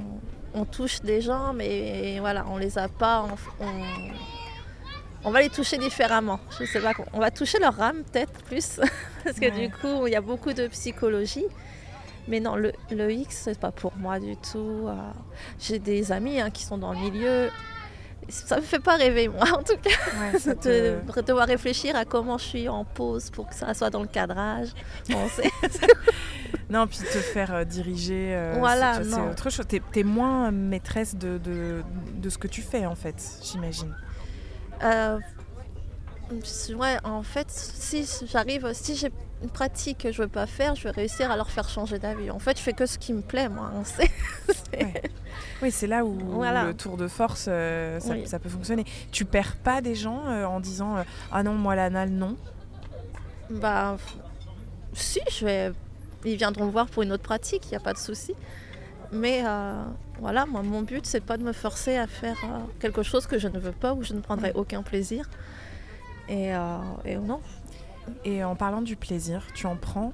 on 0.53 0.63
touche 0.65 1.01
des 1.01 1.21
gens, 1.21 1.53
mais 1.53 2.17
voilà, 2.19 2.45
on 2.49 2.57
les 2.57 2.77
a 2.77 2.87
pas. 2.87 3.25
On, 3.59 3.65
on- 3.65 4.11
on 5.23 5.29
va 5.29 5.41
les 5.41 5.49
toucher 5.49 5.77
différemment. 5.77 6.39
Je 6.59 6.65
sais 6.65 6.79
pas. 6.79 6.93
On 7.13 7.19
va 7.19 7.29
toucher 7.29 7.59
leur 7.59 7.79
âme 7.79 8.03
peut-être 8.11 8.41
plus, 8.45 8.79
parce 9.23 9.39
que 9.39 9.45
Ouais. 9.45 9.67
du 9.67 9.69
coup, 9.71 10.07
il 10.07 10.13
y 10.13 10.15
a 10.15 10.21
beaucoup 10.21 10.53
de 10.53 10.65
psychologie. 10.67 11.45
Mais 12.27 12.39
non, 12.39 12.55
le, 12.55 12.71
le 12.89 13.11
X, 13.11 13.41
c'est 13.43 13.59
pas 13.59 13.71
pour 13.71 13.93
moi 13.97 14.19
du 14.19 14.35
tout. 14.37 14.85
Euh, 14.87 14.93
J'ai 15.59 15.77
des 15.79 16.11
amis 16.11 16.39
hein, 16.39 16.49
qui 16.49 16.63
sont 16.63 16.77
dans 16.77 16.93
le 16.93 16.99
milieu. 16.99 17.49
Ça 18.31 18.57
me 18.57 18.61
fait 18.61 18.79
pas 18.79 18.95
rêver, 18.95 19.27
moi, 19.27 19.43
en 19.53 19.61
tout 19.63 19.77
cas 19.81 19.89
Ouais, 20.19 20.55
de 20.55 21.21
devoir 21.21 21.47
réfléchir 21.47 21.95
à 21.95 22.05
comment 22.05 22.37
je 22.37 22.45
suis 22.45 22.69
en 22.69 22.85
pause 22.85 23.29
pour 23.29 23.47
que 23.49 23.55
ça 23.55 23.73
soit 23.73 23.89
dans 23.89 24.01
le 24.01 24.07
cadrage. 24.07 24.69
Bon, 25.09 25.19
Non, 26.69 26.87
puis 26.87 26.99
te 26.99 27.03
faire 27.17 27.53
euh, 27.53 27.63
diriger, 27.65 28.33
euh, 28.33 28.55
Voilà, 28.57 29.03
c'est- 29.03 29.19
autre 29.19 29.49
chose. 29.49 29.65
T'es 29.67 29.81
es 29.95 30.03
moins 30.03 30.51
maîtresse 30.51 31.15
de, 31.15 31.37
de, 31.37 31.83
de 32.15 32.29
ce 32.29 32.37
que 32.37 32.47
tu 32.47 32.61
fais 32.61 32.85
en 32.85 32.95
fait, 32.95 33.21
j'imagine. 33.43 33.93
Euh, 34.83 35.19
ouais, 36.75 36.97
en 37.03 37.23
fait, 37.23 37.47
si 37.49 38.05
j'arrive, 38.25 38.69
si 38.73 38.95
j'ai 38.95 39.11
une 39.43 39.49
pratique 39.49 39.99
que 39.99 40.11
je 40.11 40.21
veux 40.21 40.27
pas 40.27 40.45
faire, 40.45 40.75
je 40.75 40.83
vais 40.83 40.91
réussir 40.91 41.31
à 41.31 41.35
leur 41.35 41.49
faire 41.49 41.67
changer 41.69 41.97
d'avis. 41.99 42.29
En 42.31 42.39
fait, 42.39 42.57
je 42.57 42.61
fais 42.63 42.73
que 42.73 42.85
ce 42.85 42.97
qui 42.97 43.11
me 43.13 43.21
plaît, 43.21 43.49
moi. 43.49 43.71
hein. 43.75 43.83
Ouais. 44.73 45.01
Oui, 45.61 45.71
c'est 45.71 45.87
là 45.87 46.05
où 46.05 46.17
Voilà. 46.17 46.63
le 46.65 46.73
tour 46.73 46.95
de 46.97 47.07
force, 47.07 47.45
euh, 47.47 47.99
ça, 47.99 48.13
Oui. 48.13 48.27
ça 48.27 48.39
peut 48.39 48.49
fonctionner. 48.49 48.85
Tu 49.11 49.25
perds 49.25 49.55
pas 49.57 49.81
des 49.81 49.95
gens 49.95 50.23
euh, 50.27 50.45
en 50.45 50.59
disant 50.59 50.97
euh, 50.97 51.03
Ah 51.31 51.43
non, 51.43 51.53
moi 51.53 51.75
l'anal, 51.75 52.09
non? 52.09 52.35
Bah, 53.49 53.97
si, 54.93 55.19
je 55.29 55.45
vais, 55.45 55.71
ils 56.25 56.35
viendront 56.37 56.65
me 56.65 56.71
voir 56.71 56.87
pour 56.87 57.03
une 57.03 57.11
autre 57.11 57.23
pratique, 57.23 57.63
il 57.65 57.69
n'y 57.71 57.75
a 57.77 57.81
pas 57.81 57.93
de 57.93 57.97
souci. 57.97 58.33
Mais 59.11 59.43
voilà, 60.19 60.45
moi, 60.45 60.61
mon 60.63 60.83
but, 60.83 61.05
c'est 61.05 61.19
pas 61.19 61.35
de 61.37 61.43
me 61.43 61.51
forcer 61.51 61.97
à 61.97 62.07
faire 62.07 62.37
quelque 62.79 63.03
chose 63.03 63.27
que 63.27 63.37
je 63.37 63.49
ne 63.49 63.59
veux 63.59 63.73
pas 63.73 63.93
ou 63.93 64.03
je 64.03 64.13
ne 64.13 64.21
prendrai 64.21 64.53
aucun 64.55 64.83
plaisir. 64.83 65.29
Et, 66.31 66.55
euh, 66.55 66.77
et 67.05 67.17
non. 67.17 67.41
Et 68.25 68.43
en 68.43 68.55
parlant 68.55 68.81
du 68.81 68.95
plaisir, 68.95 69.45
tu 69.53 69.67
en 69.67 69.75
prends 69.75 70.13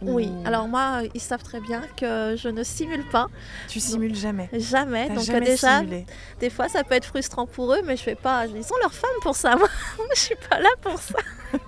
Oui, 0.00 0.28
ou 0.28 0.46
alors 0.46 0.68
moi, 0.68 1.00
ils 1.14 1.20
savent 1.20 1.42
très 1.42 1.60
bien 1.60 1.82
que 1.96 2.34
je 2.36 2.48
ne 2.48 2.62
simule 2.62 3.04
pas, 3.10 3.26
Tu 3.68 3.80
simules 3.80 4.14
jamais. 4.14 4.48
jamais. 4.52 5.08
Donc 5.08 5.20
jamais 5.24 5.40
déjà, 5.46 5.78
simulé. 5.80 6.06
des 6.38 6.50
fois, 6.50 6.68
ça 6.68 6.84
peut 6.84 6.94
être 6.94 7.04
frustrant 7.06 7.46
pour 7.46 7.72
eux, 7.74 7.80
mais 7.84 7.96
je 7.96 8.02
fais 8.02 8.14
pas. 8.14 8.46
Ils 8.46 8.62
sont 8.64 8.76
leurs 8.80 8.92
femmes 8.94 9.10
pour 9.22 9.34
ça. 9.34 9.56
Moi, 9.56 9.68
je 10.14 10.20
suis 10.20 10.36
pas 10.48 10.60
là 10.60 10.68
pour 10.80 10.98
ça. 10.98 11.18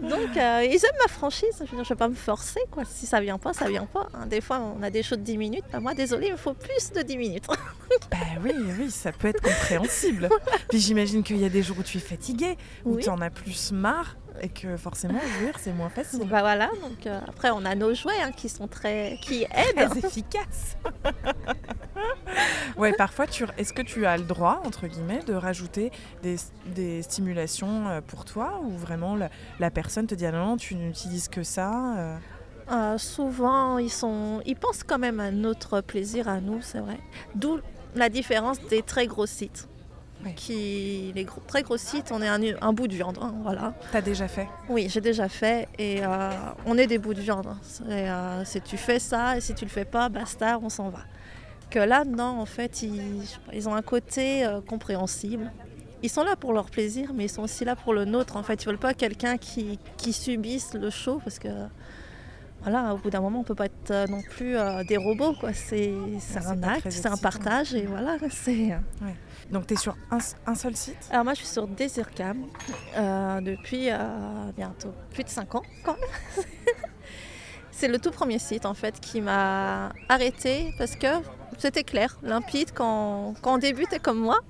Donc, 0.00 0.36
euh, 0.36 0.64
ils 0.64 0.74
aiment 0.74 1.00
ma 1.02 1.08
franchise. 1.08 1.62
Je 1.64 1.82
je 1.82 1.88
vais 1.88 1.94
pas 1.94 2.08
me 2.08 2.14
forcer, 2.14 2.60
quoi. 2.70 2.82
Si 2.84 3.06
ça 3.06 3.20
vient 3.20 3.38
pas, 3.38 3.52
ça 3.52 3.68
vient 3.68 3.86
pas. 3.86 4.08
hein. 4.14 4.26
Des 4.26 4.40
fois, 4.40 4.60
on 4.60 4.82
a 4.82 4.90
des 4.90 5.02
shows 5.02 5.16
de 5.16 5.22
10 5.22 5.38
minutes. 5.38 5.64
Bah, 5.72 5.80
moi, 5.80 5.94
désolé, 5.94 6.26
il 6.26 6.32
me 6.32 6.36
faut 6.36 6.54
plus 6.54 6.90
de 6.94 7.02
10 7.02 7.16
minutes. 7.16 7.46
Bah 8.10 8.16
oui, 8.42 8.52
oui, 8.78 8.90
ça 8.90 9.12
peut 9.12 9.28
être 9.28 9.40
compréhensible. 9.40 10.28
Puis 10.68 10.80
j'imagine 10.80 11.22
qu'il 11.22 11.36
y 11.38 11.44
a 11.44 11.48
des 11.48 11.62
jours 11.62 11.78
où 11.78 11.82
tu 11.84 11.98
es 11.98 12.00
fatigué, 12.00 12.58
où 12.84 12.96
Oui. 12.96 13.02
tu 13.04 13.08
en 13.10 13.20
as 13.20 13.30
plus 13.30 13.70
marre 13.70 14.16
et 14.40 14.48
que 14.48 14.76
forcément 14.76 15.20
jouir 15.38 15.54
c'est 15.58 15.72
moins 15.72 15.88
facile. 15.88 16.20
bah 16.26 16.40
voilà. 16.40 16.68
Donc 16.82 17.06
euh, 17.06 17.20
après, 17.26 17.50
on 17.50 17.64
a 17.64 17.74
nos 17.74 17.94
jouets 17.94 18.20
hein, 18.22 18.32
qui 18.32 18.48
sont 18.48 18.66
très, 18.68 19.18
qui 19.22 19.44
aident. 19.44 19.90
Très 19.90 19.98
efficace. 19.98 20.76
ouais, 22.76 22.92
parfois, 22.92 23.26
tu... 23.26 23.44
est-ce 23.58 23.72
que 23.72 23.82
tu 23.82 24.06
as 24.06 24.16
le 24.16 24.24
droit, 24.24 24.62
entre 24.64 24.86
guillemets, 24.86 25.20
de 25.26 25.34
rajouter 25.34 25.90
des, 26.22 26.36
des 26.66 27.02
stimulations 27.02 27.88
euh, 27.88 28.00
pour 28.00 28.24
toi 28.24 28.60
ou 28.64 28.70
vraiment 28.70 29.16
la, 29.16 29.30
la 29.58 29.70
personne 29.70 30.06
te 30.06 30.14
dit 30.14 30.26
ah 30.26 30.32
non, 30.32 30.46
non, 30.46 30.56
tu 30.56 30.74
n'utilises 30.74 31.28
que 31.28 31.42
ça 31.42 31.70
Euh, 32.70 32.98
souvent, 32.98 33.78
ils, 33.78 33.90
sont, 33.90 34.42
ils 34.44 34.56
pensent 34.56 34.82
quand 34.82 34.98
même 34.98 35.20
à 35.20 35.30
notre 35.30 35.80
plaisir 35.80 36.28
à 36.28 36.40
nous, 36.40 36.60
c'est 36.62 36.80
vrai. 36.80 36.98
D'où 37.34 37.60
la 37.94 38.08
différence 38.08 38.60
des 38.68 38.82
très 38.82 39.06
gros 39.06 39.26
sites. 39.26 39.68
Oui. 40.24 40.34
Qui, 40.34 41.12
les 41.14 41.24
gros- 41.24 41.42
très 41.46 41.62
gros 41.62 41.76
sites, 41.76 42.10
on 42.10 42.22
est 42.22 42.28
un, 42.28 42.40
un 42.60 42.72
bout 42.72 42.88
de 42.88 42.94
viande, 42.94 43.18
hein, 43.20 43.34
voilà. 43.42 43.74
T'as 43.92 44.00
déjà 44.00 44.26
fait 44.28 44.48
Oui, 44.68 44.88
j'ai 44.88 45.00
déjà 45.00 45.28
fait 45.28 45.68
et 45.78 46.00
euh, 46.02 46.30
on 46.64 46.78
est 46.78 46.86
des 46.86 46.98
bouts 46.98 47.14
de 47.14 47.20
viande. 47.20 47.46
hein. 47.46 47.58
Euh, 47.88 48.42
c'est 48.44 48.64
tu 48.64 48.76
fais 48.76 48.98
ça 48.98 49.36
et 49.36 49.40
si 49.40 49.54
tu 49.54 49.64
le 49.64 49.70
fais 49.70 49.84
pas, 49.84 50.08
basta, 50.08 50.58
on 50.62 50.68
s'en 50.70 50.88
va. 50.88 51.00
Que 51.70 51.78
là, 51.80 52.04
non, 52.04 52.40
en 52.40 52.46
fait, 52.46 52.82
ils 52.82 53.68
ont 53.68 53.74
un 53.74 53.82
côté 53.82 54.44
euh, 54.46 54.60
compréhensible. 54.60 55.52
Ils 56.02 56.10
sont 56.10 56.22
là 56.24 56.36
pour 56.36 56.52
leur 56.52 56.70
plaisir, 56.70 57.10
mais 57.14 57.24
ils 57.24 57.28
sont 57.30 57.42
aussi 57.42 57.64
là 57.64 57.74
pour 57.76 57.92
le 57.92 58.04
nôtre. 58.04 58.36
En 58.36 58.42
fait, 58.42 58.62
ils 58.62 58.66
veulent 58.66 58.78
pas 58.78 58.94
quelqu'un 58.94 59.36
qui, 59.36 59.78
qui 59.96 60.12
subisse 60.12 60.74
le 60.74 60.90
show 60.90 61.20
parce 61.24 61.38
que 61.38 61.48
voilà, 62.62 62.94
au 62.94 62.98
bout 62.98 63.10
d'un 63.10 63.20
moment, 63.20 63.40
on 63.40 63.44
peut 63.44 63.54
pas 63.54 63.66
être 63.66 63.90
euh, 63.90 64.06
non 64.06 64.22
plus 64.22 64.56
euh, 64.56 64.82
des 64.84 64.96
robots, 64.96 65.34
quoi. 65.34 65.52
C'est, 65.52 65.92
un 66.44 66.62
acte, 66.62 66.90
c'est 66.90 67.06
un 67.06 67.16
partage 67.16 67.74
et 67.74 67.86
voilà, 67.86 68.16
c'est. 68.30 68.76
Donc 69.50 69.66
tu 69.66 69.74
es 69.74 69.76
sur 69.76 69.96
un, 70.10 70.18
un 70.46 70.54
seul 70.54 70.74
site? 70.76 71.08
Alors 71.10 71.24
moi 71.24 71.34
je 71.34 71.38
suis 71.38 71.48
sur 71.48 71.68
Desircam 71.68 72.46
euh, 72.96 73.40
depuis 73.40 73.90
euh, 73.90 73.96
bientôt 74.56 74.92
plus 75.12 75.22
de 75.22 75.28
5 75.28 75.54
ans 75.54 75.62
quand 75.84 75.94
même. 75.94 76.44
C'est 77.70 77.88
le 77.88 77.98
tout 77.98 78.10
premier 78.10 78.38
site 78.38 78.64
en 78.64 78.74
fait 78.74 78.98
qui 79.00 79.20
m'a 79.20 79.90
arrêté 80.08 80.72
parce 80.78 80.96
que 80.96 81.06
c'était 81.58 81.84
clair, 81.84 82.18
limpide 82.22 82.70
quand, 82.74 83.34
quand 83.42 83.54
on 83.54 83.58
débutait 83.58 83.98
comme 83.98 84.18
moi. 84.18 84.40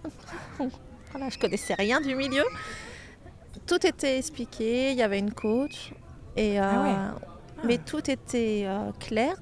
voilà, 1.10 1.28
je 1.28 1.38
connaissais 1.38 1.74
rien 1.74 2.00
du 2.00 2.14
milieu. 2.14 2.44
Tout 3.66 3.84
était 3.84 4.18
expliqué, 4.18 4.92
il 4.92 4.96
y 4.96 5.02
avait 5.02 5.18
une 5.18 5.32
coach 5.32 5.92
et 6.36 6.60
euh, 6.60 6.64
Ah 6.64 6.82
ouais. 6.82 7.26
Mais 7.64 7.78
tout 7.78 8.10
était 8.10 8.64
euh, 8.66 8.90
clair. 9.00 9.34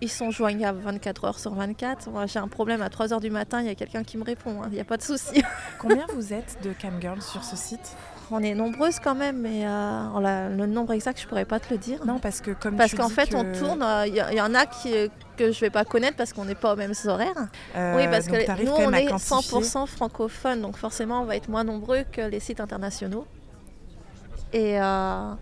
Ils 0.00 0.10
sont 0.10 0.30
joignables 0.30 0.80
24 0.80 1.24
heures 1.24 1.38
sur 1.38 1.54
24. 1.54 2.10
Moi 2.10 2.26
j'ai 2.26 2.38
un 2.38 2.48
problème 2.48 2.82
à 2.82 2.90
3 2.90 3.12
heures 3.12 3.20
du 3.20 3.30
matin, 3.30 3.60
il 3.60 3.66
y 3.66 3.70
a 3.70 3.74
quelqu'un 3.74 4.04
qui 4.04 4.16
me 4.18 4.24
répond, 4.24 4.62
hein, 4.62 4.66
il 4.68 4.74
n'y 4.74 4.80
a 4.80 4.84
pas 4.84 4.96
de 4.96 5.02
souci. 5.02 5.42
Combien 5.78 6.06
vous 6.14 6.32
êtes 6.32 6.58
de 6.62 6.72
camgirls 6.80 7.22
sur 7.22 7.42
ce 7.44 7.56
site? 7.56 7.96
On 8.30 8.42
est 8.42 8.54
nombreuses 8.54 9.00
quand 9.00 9.14
même, 9.14 9.40
mais 9.42 9.66
euh, 9.66 10.20
l'a- 10.20 10.48
le 10.48 10.64
nombre 10.66 10.94
exact, 10.94 11.20
je 11.20 11.26
pourrais 11.26 11.44
pas 11.44 11.60
te 11.60 11.70
le 11.70 11.78
dire. 11.78 12.04
Non, 12.06 12.18
parce 12.18 12.40
que 12.40 12.52
comme 12.52 12.74
parce 12.74 12.94
qu'en 12.94 13.10
fait, 13.10 13.28
que, 13.28 13.36
on 13.36 13.52
tourne, 13.52 13.84
il 14.06 14.14
y, 14.14 14.40
en 14.40 14.54
a 14.54 14.64
qui, 14.64 14.94
que 15.36 15.52
je 15.52 15.60
vais 15.60 15.68
pas 15.68 15.84
connaître 15.84 16.16
parce 16.16 16.32
qu'on 16.32 16.46
n'est 16.46 16.54
pas 16.54 16.72
aux 16.72 16.76
mêmes 16.76 16.94
horaires. 17.04 17.48
euh, 17.76 17.96
oui, 17.98 18.08
parce 18.10 18.26
que 18.26 18.64
nous, 18.64 18.72
on 18.72 18.92
est 18.94 19.04
quantifier. 19.06 19.60
100% 19.60 19.86
francophone, 19.86 20.62
donc 20.62 20.78
forcément, 20.78 21.20
on 21.20 21.24
va 21.26 21.36
être 21.36 21.48
moins 21.50 21.64
nombreux 21.64 22.04
que 22.10 22.22
les 22.22 22.40
sites 22.40 22.60
internationaux. 22.60 23.26
Et, 24.54 24.80
euh, 24.80 25.32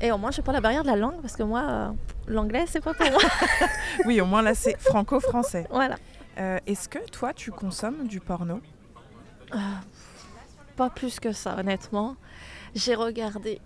et 0.00 0.10
au 0.12 0.18
moins, 0.18 0.30
je 0.30 0.38
n'ai 0.40 0.44
pas 0.44 0.52
la 0.52 0.60
barrière 0.60 0.82
de 0.82 0.88
la 0.88 0.96
langue 0.96 1.20
parce 1.22 1.36
que 1.36 1.42
moi, 1.42 1.62
euh, 1.68 1.88
l'anglais, 2.26 2.64
c'est 2.66 2.80
pas 2.82 2.94
pour 2.94 3.10
moi. 3.10 3.20
Oui, 4.06 4.20
au 4.20 4.26
moins 4.26 4.42
là 4.42 4.54
c'est 4.54 4.78
franco-français. 4.80 5.66
voilà. 5.70 5.96
Euh, 6.38 6.58
Est-ce 6.66 6.88
que 6.88 6.98
toi 7.10 7.32
tu 7.32 7.50
consommes 7.52 8.06
du 8.08 8.20
porno? 8.20 8.60
Pas 10.76 10.90
plus 10.90 11.20
que 11.20 11.32
ça, 11.32 11.56
honnêtement. 11.58 12.16
J'ai 12.74 12.94
regardé, 12.96 13.60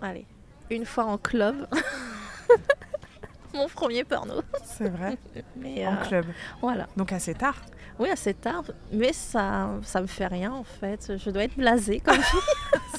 allez, 0.00 0.24
une 0.70 0.86
fois 0.86 1.04
en 1.04 1.18
club, 1.18 1.66
mon 3.54 3.66
premier 3.68 4.04
porno. 4.04 4.42
C'est 4.64 4.88
vrai? 4.88 5.18
Mais 5.56 5.84
En 5.86 5.94
euh, 5.94 5.96
club. 6.04 6.26
voilà. 6.60 6.86
Donc 6.96 7.12
assez 7.12 7.34
tard? 7.34 7.56
Oui, 7.98 8.08
assez 8.08 8.34
tard, 8.34 8.62
mais 8.92 9.12
ça, 9.12 9.70
ça 9.82 10.00
me 10.00 10.06
fait 10.06 10.26
rien 10.28 10.52
en 10.52 10.64
fait. 10.64 11.12
Je 11.18 11.30
dois 11.30 11.44
être 11.44 11.56
blasée 11.56 11.98
comme 12.00 12.14
fille. 12.22 12.40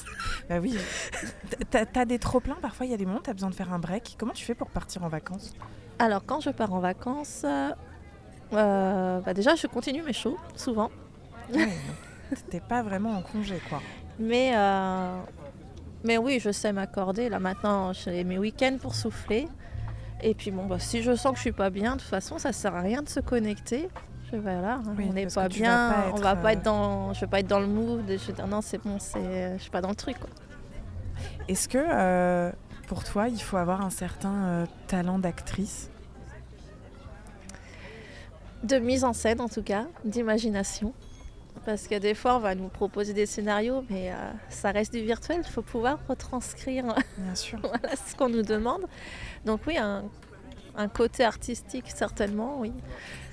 Bah 0.48 0.58
oui. 0.60 0.76
T'as 1.70 1.86
t'as 1.86 2.04
des 2.04 2.18
trop 2.18 2.40
pleins 2.40 2.56
parfois, 2.60 2.84
il 2.86 2.90
y 2.90 2.94
a 2.94 2.98
des 2.98 3.06
moments 3.06 3.20
t'as 3.22 3.32
besoin 3.32 3.48
de 3.50 3.54
faire 3.54 3.72
un 3.72 3.78
break. 3.78 4.16
Comment 4.18 4.32
tu 4.32 4.44
fais 4.44 4.54
pour 4.54 4.68
partir 4.68 5.02
en 5.04 5.08
vacances? 5.08 5.52
Alors 5.98 6.24
quand 6.26 6.40
je 6.40 6.50
pars 6.50 6.72
en 6.72 6.80
vacances, 6.80 7.42
euh, 7.44 7.70
euh, 8.52 9.20
bah, 9.20 9.32
déjà 9.34 9.54
je 9.54 9.66
continue 9.66 10.02
mes 10.02 10.12
shows 10.12 10.36
souvent, 10.56 10.90
Ouais, 11.52 11.66
donc 11.66 12.38
T'es 12.50 12.60
pas 12.60 12.82
vraiment 12.82 13.12
en 13.12 13.22
congé 13.22 13.58
quoi. 13.68 13.80
mais 14.18 14.52
euh, 14.56 15.16
mais 16.04 16.18
oui, 16.18 16.38
je 16.40 16.50
sais 16.50 16.72
m'accorder. 16.72 17.28
Là 17.28 17.38
maintenant, 17.38 17.92
j'ai 17.92 18.24
mes 18.24 18.38
week-ends 18.38 18.76
pour 18.80 18.94
souffler. 18.94 19.48
Et 20.22 20.34
puis 20.34 20.50
bon, 20.50 20.66
bah, 20.66 20.78
si 20.78 21.02
je 21.02 21.14
sens 21.16 21.32
que 21.32 21.36
je 21.36 21.42
suis 21.42 21.52
pas 21.52 21.70
bien, 21.70 21.96
de 21.96 22.00
toute 22.00 22.08
façon, 22.10 22.38
ça 22.38 22.52
sert 22.52 22.74
à 22.74 22.80
rien 22.80 23.02
de 23.02 23.08
se 23.08 23.20
connecter. 23.20 23.88
Je, 24.30 24.36
voilà, 24.36 24.74
hein, 24.74 24.94
Oui, 24.96 25.06
on 25.10 25.12
n'est 25.12 25.26
pas 25.26 25.48
bien, 25.48 25.90
pas 25.90 26.04
on 26.12 26.16
être, 26.16 26.22
va 26.22 26.36
pas 26.36 26.48
euh, 26.48 26.52
être 26.52 26.62
dans, 26.62 27.12
je 27.12 27.20
vais 27.20 27.26
pas 27.26 27.40
être 27.40 27.46
dans 27.46 27.60
le 27.60 27.66
mood. 27.66 28.04
Je 28.06 28.26
vais 28.26 28.32
dire 28.32 28.46
non, 28.46 28.60
c'est 28.60 28.78
bon, 28.78 28.98
c'est, 28.98 29.56
je 29.56 29.62
suis 29.62 29.70
pas 29.70 29.80
dans 29.80 29.90
le 29.90 29.94
truc. 29.94 30.16
Est-ce 31.48 31.68
que 31.68 31.78
euh, 31.78 32.50
pour 32.86 33.04
toi 33.04 33.28
il 33.28 33.40
faut 33.40 33.56
avoir 33.56 33.82
un 33.82 33.90
certain 33.90 34.34
euh, 34.34 34.66
talent 34.86 35.18
d'actrice? 35.18 35.90
De 38.62 38.78
mise 38.78 39.04
en 39.04 39.12
scène 39.12 39.40
en 39.40 39.48
tout 39.48 39.62
cas, 39.62 39.86
d'imagination. 40.04 40.94
Parce 41.64 41.86
que 41.86 41.98
des 41.98 42.14
fois, 42.14 42.36
on 42.36 42.40
va 42.40 42.54
nous 42.54 42.68
proposer 42.68 43.14
des 43.14 43.24
scénarios, 43.24 43.84
mais 43.88 44.12
euh, 44.12 44.16
ça 44.50 44.70
reste 44.70 44.92
du 44.92 45.00
virtuel. 45.00 45.40
Il 45.44 45.50
faut 45.50 45.62
pouvoir 45.62 45.98
retranscrire 46.08 46.84
Bien 47.16 47.34
sûr. 47.34 47.58
voilà, 47.62 47.96
ce 47.96 48.14
qu'on 48.14 48.28
nous 48.28 48.42
demande. 48.42 48.84
Donc 49.46 49.60
oui, 49.66 49.78
un, 49.78 50.04
un 50.76 50.88
côté 50.88 51.24
artistique 51.24 51.86
certainement, 51.94 52.56
oui. 52.58 52.72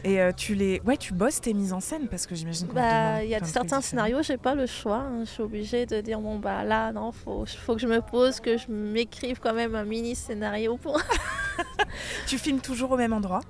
Et 0.04 0.20
euh, 0.22 0.32
tu 0.36 0.56
les, 0.56 0.82
ouais, 0.86 0.98
tu 0.98 1.14
bosses 1.14 1.42
tes 1.42 1.54
mises 1.54 1.74
en 1.74 1.80
scène 1.80 2.08
parce 2.08 2.26
que 2.26 2.34
j'imagine 2.36 2.68
Bah, 2.74 3.24
il 3.24 3.30
y 3.30 3.36
a 3.36 3.44
certains 3.44 3.82
scénarios, 3.82 4.22
j'ai 4.24 4.38
pas 4.38 4.56
le 4.56 4.66
choix. 4.66 4.98
hein. 4.98 5.20
Je 5.26 5.30
suis 5.30 5.44
obligée 5.44 5.86
de 5.86 6.02
dire 6.02 6.20
bon 6.20 6.40
bah 6.40 6.64
là, 6.64 6.92
non, 6.92 7.12
faut, 7.12 7.46
faut 7.46 7.76
que 7.76 7.82
je 7.82 7.88
me 7.88 8.02
pose, 8.02 8.40
que 8.40 8.58
je 8.58 8.72
m'écrive 8.72 9.40
quand 9.40 9.54
même 9.54 9.76
un 9.76 9.84
mini 9.86 10.16
scénario 10.16 10.78
pour. 10.78 11.00
Tu 12.28 12.38
filmes 12.38 12.60
toujours 12.62 12.92
au 12.92 12.98
même 12.98 13.14
endroit? 13.14 13.42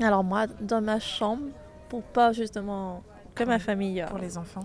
Alors 0.00 0.22
moi, 0.22 0.46
dans 0.60 0.80
ma 0.80 1.00
chambre, 1.00 1.44
pour 1.88 2.02
pas 2.02 2.32
justement 2.32 3.02
que 3.34 3.44
ma 3.44 3.58
famille. 3.58 4.00
euh, 4.02 4.06
pour 4.06 4.18
les 4.18 4.38
enfants. 4.38 4.64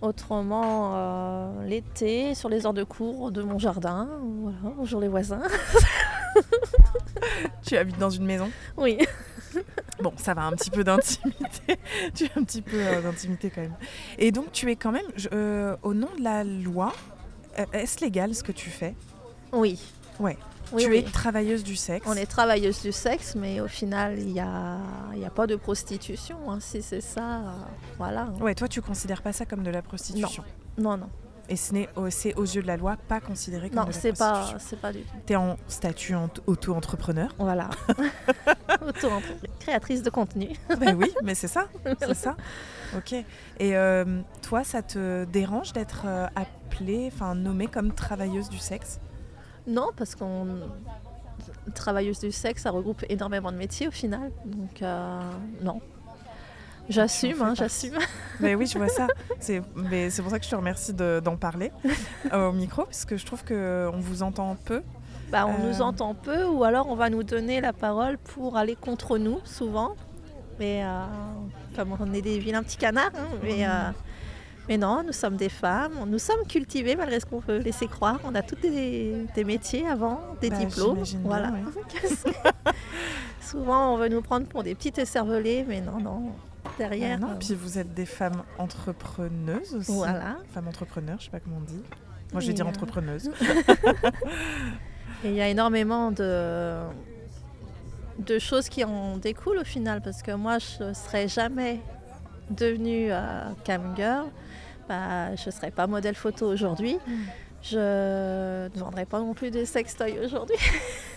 Autrement, 0.00 0.92
euh, 0.96 1.64
l'été, 1.66 2.34
sur 2.34 2.48
les 2.48 2.66
heures 2.66 2.74
de 2.74 2.82
cours 2.84 3.30
de 3.30 3.42
mon 3.42 3.58
jardin, 3.58 4.08
voilà, 4.40 4.58
bonjour 4.76 5.00
les 5.00 5.08
voisins. 5.08 5.42
Tu 7.66 7.76
habites 7.76 7.98
dans 7.98 8.10
une 8.10 8.24
maison 8.24 8.50
Oui. 8.76 8.98
Bon, 10.02 10.12
ça 10.16 10.32
va, 10.34 10.44
un 10.44 10.52
petit 10.52 10.70
peu 10.70 10.82
d'intimité. 10.82 11.78
tu 12.14 12.24
as 12.24 12.38
un 12.38 12.42
petit 12.44 12.62
peu 12.62 12.76
euh, 12.80 13.02
d'intimité 13.02 13.50
quand 13.54 13.60
même. 13.60 13.76
Et 14.18 14.32
donc, 14.32 14.50
tu 14.52 14.70
es 14.70 14.76
quand 14.76 14.92
même, 14.92 15.04
je- 15.14 15.28
euh, 15.32 15.76
au 15.82 15.92
nom 15.94 16.08
de 16.18 16.24
la 16.24 16.42
loi, 16.42 16.92
euh, 17.58 17.64
est-ce 17.74 18.00
légal 18.00 18.34
ce 18.34 18.42
que 18.42 18.52
tu 18.52 18.70
fais? 18.70 18.94
Oui. 19.52 19.78
Ouais. 20.18 20.38
Oui, 20.72 20.84
Tu 20.84 20.90
oui. 20.90 20.96
es 20.98 21.02
travailleuse 21.02 21.62
du 21.64 21.76
sexe? 21.76 22.06
On 22.08 22.14
est 22.14 22.24
travailleuse 22.24 22.80
du 22.80 22.92
sexe, 22.92 23.34
mais 23.34 23.60
au 23.60 23.68
final, 23.68 24.18
il 24.18 24.32
n'y 24.32 24.40
a, 24.40 24.78
y 25.16 25.24
a 25.26 25.30
pas 25.30 25.46
de 25.46 25.56
prostitution. 25.56 26.50
hein. 26.50 26.58
Si 26.60 26.80
c'est 26.80 27.02
ça, 27.02 27.42
voilà. 27.98 28.28
Ouais, 28.40 28.54
toi, 28.54 28.68
tu 28.68 28.80
considères 28.80 29.20
pas 29.20 29.34
ça 29.34 29.44
comme 29.44 29.62
de 29.62 29.70
la 29.70 29.82
prostitution? 29.82 30.42
Non, 30.78 30.96
non. 30.96 31.10
Et 31.52 31.56
ce 31.56 31.74
n'est, 31.74 31.86
c'est 32.08 32.34
aux 32.36 32.44
yeux 32.44 32.62
de 32.62 32.66
la 32.66 32.78
loi 32.78 32.96
pas 33.08 33.20
considéré 33.20 33.68
comme 33.68 33.80
Non, 33.80 33.82
de 33.84 33.88
la 33.88 33.92
c'est 33.92 34.16
pas, 34.16 34.54
c'est 34.58 34.80
pas 34.80 34.90
du 34.90 35.02
tout. 35.02 35.14
T'es 35.26 35.36
en 35.36 35.58
statut 35.68 36.14
en- 36.14 36.30
auto-entrepreneur. 36.46 37.28
Voilà. 37.38 37.68
Auto 38.80 39.10
créatrice 39.60 40.02
de 40.02 40.08
contenu. 40.08 40.48
ben 40.80 40.96
oui, 40.96 41.12
mais 41.22 41.34
c'est 41.34 41.48
ça, 41.48 41.66
c'est 42.00 42.14
ça. 42.14 42.38
Ok. 42.96 43.12
Et 43.12 43.76
euh, 43.76 44.22
toi, 44.40 44.64
ça 44.64 44.80
te 44.80 45.26
dérange 45.26 45.74
d'être 45.74 46.04
euh, 46.06 46.26
appelée, 46.36 47.10
enfin 47.12 47.34
nommée 47.34 47.66
comme 47.66 47.92
travailleuse 47.92 48.48
du 48.48 48.58
sexe? 48.58 48.98
Non, 49.66 49.90
parce 49.94 50.14
qu'on. 50.14 50.46
Travailleuse 51.74 52.20
du 52.20 52.32
sexe, 52.32 52.62
ça 52.62 52.70
regroupe 52.70 53.04
énormément 53.10 53.52
de 53.52 53.58
métiers 53.58 53.88
au 53.88 53.90
final. 53.90 54.32
Donc, 54.46 54.80
euh, 54.80 55.20
non. 55.60 55.82
J'assume, 56.88 57.40
hein, 57.42 57.54
j'assume. 57.56 57.96
Mais 58.40 58.54
oui, 58.54 58.66
je 58.66 58.76
vois 58.76 58.88
ça. 58.88 59.06
C'est 59.38 59.62
mais 59.74 60.10
c'est 60.10 60.20
pour 60.22 60.30
ça 60.30 60.38
que 60.38 60.44
je 60.44 60.50
te 60.50 60.56
remercie 60.56 60.92
de- 60.92 61.20
d'en 61.24 61.36
parler 61.36 61.70
euh, 62.32 62.48
au 62.48 62.52
micro, 62.52 62.84
parce 62.84 63.04
que 63.04 63.16
je 63.16 63.24
trouve 63.24 63.44
qu'on 63.44 63.98
vous 64.00 64.22
entend 64.22 64.56
peu. 64.64 64.82
Bah, 65.30 65.46
on 65.46 65.52
Euh. 65.64 65.68
nous 65.68 65.80
entend 65.80 66.14
peu 66.14 66.44
ou 66.44 66.64
alors 66.64 66.88
on 66.88 66.96
va 66.96 67.08
nous 67.08 67.22
donner 67.22 67.60
la 67.60 67.72
parole 67.72 68.18
pour 68.18 68.56
aller 68.56 68.74
contre 68.76 69.16
nous, 69.18 69.38
souvent. 69.44 69.94
Mais 70.58 70.82
euh, 70.84 71.04
comme 71.76 71.96
on 71.98 72.12
est 72.12 72.20
des 72.22 72.38
vilains 72.38 72.62
petits 72.62 72.76
canards, 72.76 73.10
hein, 73.16 73.28
mais, 73.42 73.64
euh, 73.66 73.70
mais 74.68 74.76
non, 74.76 75.02
nous 75.06 75.12
sommes 75.12 75.36
des 75.36 75.48
femmes, 75.48 75.92
nous 76.06 76.18
sommes 76.18 76.46
cultivées 76.46 76.94
malgré 76.96 77.18
ce 77.20 77.26
qu'on 77.26 77.40
peut 77.40 77.56
laisser 77.58 77.86
croire. 77.86 78.18
On 78.24 78.34
a 78.34 78.42
tous 78.42 78.56
des, 78.56 79.24
des 79.34 79.44
métiers 79.44 79.88
avant, 79.88 80.20
des 80.40 80.50
Bah, 80.50 80.56
diplômes. 80.56 81.04
j'imagine 81.04 81.20
bien, 81.20 81.28
Voilà. 81.28 81.52
souvent 83.40 83.94
on 83.94 83.96
veut 83.96 84.08
nous 84.08 84.22
prendre 84.22 84.46
pour 84.46 84.62
des 84.62 84.74
petites 84.74 84.98
écervelées, 84.98 85.64
mais 85.66 85.80
non, 85.80 85.98
non. 86.00 86.32
Derrière. 86.78 87.18
Ah 87.20 87.26
non, 87.26 87.30
euh, 87.32 87.38
Puis 87.38 87.54
vous 87.54 87.78
êtes 87.78 87.92
des 87.94 88.06
femmes 88.06 88.42
entrepreneuses 88.58 89.74
aussi. 89.74 89.92
Voilà. 89.92 90.38
Femmes 90.52 90.68
entrepreneurs, 90.68 91.16
je 91.18 91.24
sais 91.24 91.30
pas 91.30 91.40
comment 91.40 91.58
on 91.58 91.64
dit. 91.64 91.82
Moi, 92.32 92.40
je 92.40 92.46
vais 92.48 92.52
dire 92.54 92.66
euh, 92.66 92.70
entrepreneuse. 92.70 93.30
Il 95.24 95.32
y 95.34 95.40
a 95.40 95.48
énormément 95.48 96.10
de, 96.10 96.80
de 98.18 98.38
choses 98.38 98.68
qui 98.68 98.82
en 98.84 99.16
découlent 99.18 99.58
au 99.58 99.64
final, 99.64 100.00
parce 100.02 100.22
que 100.22 100.32
moi, 100.32 100.58
je 100.58 100.84
ne 100.84 100.94
serais 100.94 101.28
jamais 101.28 101.80
devenue 102.50 103.08
euh, 103.10 103.50
cam 103.64 103.94
girl, 103.96 104.26
bah, 104.88 105.34
je 105.36 105.46
ne 105.46 105.50
serais 105.50 105.70
pas 105.70 105.86
modèle 105.86 106.14
photo 106.14 106.46
aujourd'hui, 106.46 106.98
Mm. 107.06 107.12
Je 107.62 108.68
ne 108.68 108.78
vendrais 108.78 109.06
pas 109.06 109.20
non 109.20 109.34
plus 109.34 109.50
des 109.50 109.64
sextoys 109.66 110.18
aujourd'hui. 110.24 110.56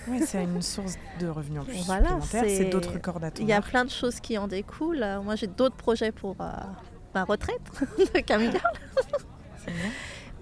Oui, 0.07 0.21
c'est 0.23 0.43
une 0.43 0.61
source 0.61 0.97
de 1.19 1.25
revenus 1.27 1.61
en 1.61 1.63
plus 1.65 1.83
Voilà, 1.87 2.09
supplémentaires. 2.21 2.43
C'est 2.47 2.65
d'autres 2.65 2.99
cordes 2.99 3.23
à 3.23 3.31
ton 3.31 3.41
Il 3.41 3.49
y 3.49 3.53
a 3.53 3.61
plein 3.61 3.85
de 3.85 3.89
choses 3.89 4.19
qui 4.19 4.37
en 4.37 4.47
découlent. 4.47 5.01
Euh, 5.01 5.19
Moi, 5.19 5.35
j'ai 5.35 5.47
d'autres 5.47 5.75
projets 5.75 6.11
pour 6.11 6.35
euh, 6.41 6.51
ma 7.15 7.23
retraite 7.23 7.59
de 8.13 8.19
cam 8.19 8.39
girl, 8.39 8.61
C'est 9.57 9.71
bien. 9.71 9.89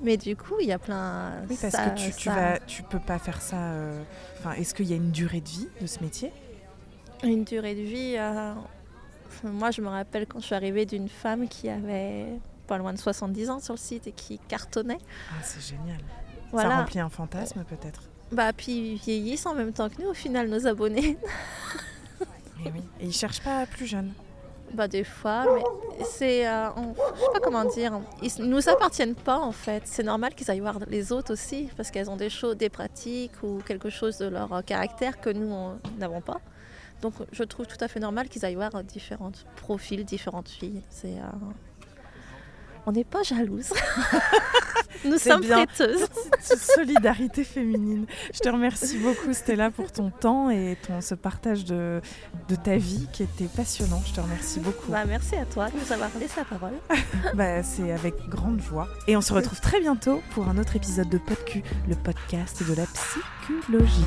mais 0.02 0.18
du 0.18 0.36
coup, 0.36 0.56
il 0.60 0.68
y 0.68 0.74
a 0.74 0.80
plein... 0.80 1.32
Oui, 1.50 1.58
parce 1.62 1.72
ça- 1.74 1.92
que 1.92 1.98
tu, 1.98 2.12
tu 2.12 2.24
ça- 2.28 2.36
vas, 2.36 2.60
tu 2.60 2.84
peux 2.84 3.00
pas 3.00 3.20
faire 3.20 3.42
ça. 3.42 3.56
euh, 3.72 4.04
Enfin, 4.39 4.52
est-ce 4.56 4.74
qu'il 4.76 4.88
y 4.88 4.92
a 4.92 4.98
une 4.98 5.12
durée 5.12 5.39
de 5.39 5.48
vie 5.48 5.70
de 5.80 5.88
ce 5.88 6.02
métier? 6.02 6.34
Une 7.24 7.46
durée 7.46 7.76
de 7.76 7.84
vie. 7.84 8.16
euh, 8.18 8.54
Moi, 9.46 9.72
je 9.72 9.80
me 9.80 9.88
rappelle 9.88 10.28
quand 10.28 10.42
je 10.42 10.46
suis 10.48 10.56
arrivée 10.56 10.86
d'une 10.86 11.08
femme 11.08 11.48
qui 11.48 11.70
avait 11.70 12.26
pas 12.63 12.78
loin 12.78 12.93
de 12.93 12.97
70 12.99 13.49
ans 13.49 13.60
sur 13.60 13.73
le 13.73 13.80
site 13.80 14.08
et 14.08 14.12
qui 14.12 14.39
cartonnait. 14.47 14.97
Ah, 15.32 15.41
c'est 15.43 15.62
génial. 15.62 15.99
Ça 16.56 16.69
remplit 16.69 16.99
un 16.99 17.10
fantasme 17.10 17.63
peut-être. 17.63 18.02
Bah, 18.32 18.52
puis 18.54 18.93
ils 18.93 18.97
vieillissent 18.97 19.45
en 19.45 19.54
même 19.56 19.73
temps 19.73 19.89
que 19.89 20.02
nous, 20.02 20.10
au 20.10 20.13
final, 20.13 20.47
nos 20.49 20.65
abonnés. 20.67 21.17
Et 22.65 22.71
oui. 22.71 22.82
Et 23.02 23.06
ils 23.08 23.13
cherchent 23.13 23.41
pas 23.41 23.65
plus 23.65 23.86
jeunes. 23.86 24.13
bah, 24.73 24.88
des 24.88 25.04
fois, 25.04 25.45
mais 25.54 25.63
c'est. 26.06 26.47
euh, 26.47 26.69
Je 27.15 27.19
sais 27.19 27.32
pas 27.34 27.39
comment 27.41 27.65
dire. 27.65 27.99
Ils 28.21 28.45
nous 28.45 28.69
appartiennent 28.69 29.15
pas, 29.15 29.38
en 29.39 29.52
fait. 29.52 29.84
C'est 29.86 30.04
normal 30.04 30.34
qu'ils 30.34 30.49
aillent 30.49 30.62
voir 30.62 30.80
les 30.88 31.12
autres 31.12 31.34
aussi, 31.34 31.69
parce 31.76 31.91
qu'elles 31.91 32.10
ont 32.10 32.15
des 32.15 32.30
choses, 32.30 32.56
des 32.56 32.69
pratiques 32.69 33.43
ou 33.43 33.60
quelque 33.65 33.89
chose 33.89 34.17
de 34.19 34.28
leur 34.28 34.54
euh, 34.54 34.62
caractère 34.62 35.19
que 35.19 35.30
nous, 35.30 35.52
on- 35.52 35.78
n'avons 35.97 36.21
pas. 36.21 36.39
Donc, 37.02 37.15
je 37.34 37.43
trouve 37.43 37.67
tout 37.67 37.78
à 37.82 37.88
fait 37.89 37.99
normal 37.99 38.30
qu'ils 38.30 38.45
aillent 38.45 38.56
voir 38.56 38.82
différents 38.84 39.34
profils, 39.58 40.06
différentes 40.06 40.47
filles. 40.49 40.82
C'est. 40.89 41.17
euh, 41.17 41.23
On 42.86 42.91
n'est 42.91 43.04
pas 43.04 43.24
jalouses. 43.24 43.72
nous 45.06 45.17
sommes 45.17 45.41
bien. 45.41 45.65
prêteuses. 45.65 46.08
Petite 46.32 46.60
solidarité 46.60 47.43
féminine. 47.43 48.06
Je 48.34 48.39
te 48.39 48.50
remercie 48.50 48.98
beaucoup 48.98 49.34
Stella 49.34 49.72
pour 49.72 49.91
ton 49.91 50.10
temps 50.10 50.50
et 50.50 50.78
ton, 50.86 51.02
ce 51.02 51.15
partage 51.15 51.65
de, 51.65 52.02
de 52.50 52.56
ta 52.56 52.78
vie 52.78 53.08
qui 53.13 53.24
était 53.24 53.46
passionnant. 53.46 54.02
Je 54.06 54.13
te 54.13 54.22
remercie 54.22 54.60
beaucoup. 54.60 54.91
Bah, 54.91 55.06
merci 55.06 55.36
à 55.36 55.46
toi 55.46 55.69
de 55.69 55.76
nous 55.78 55.91
avoir 55.93 56.10
laissé 56.19 56.36
la 56.38 56.46
parole. 56.46 56.74
Bah, 57.36 57.63
c'est 57.63 57.91
avec 57.91 58.15
grande 58.28 58.62
joie. 58.62 58.88
Et 59.08 59.15
on 59.15 59.22
se 59.22 59.34
retrouve 59.34 59.60
très 59.62 59.80
bientôt 59.80 60.22
pour 60.32 60.48
un 60.48 60.58
autre 60.58 60.76
épisode 60.76 61.10
de 61.10 61.17
PodQ, 61.17 61.63
le 61.88 61.96
podcast 61.96 62.62
de 62.67 62.76
la 62.76 62.86
psychologie. 62.86 64.04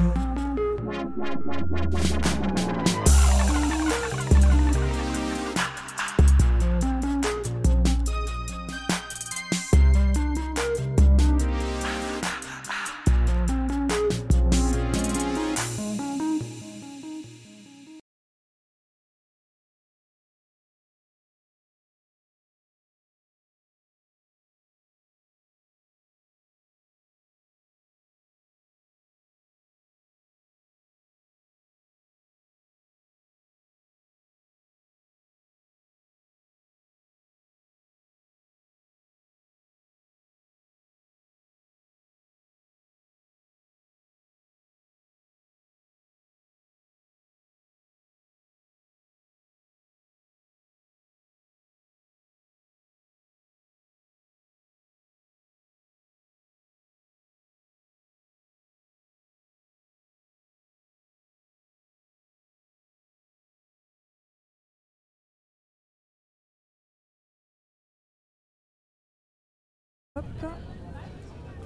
Hop. 70.16 70.24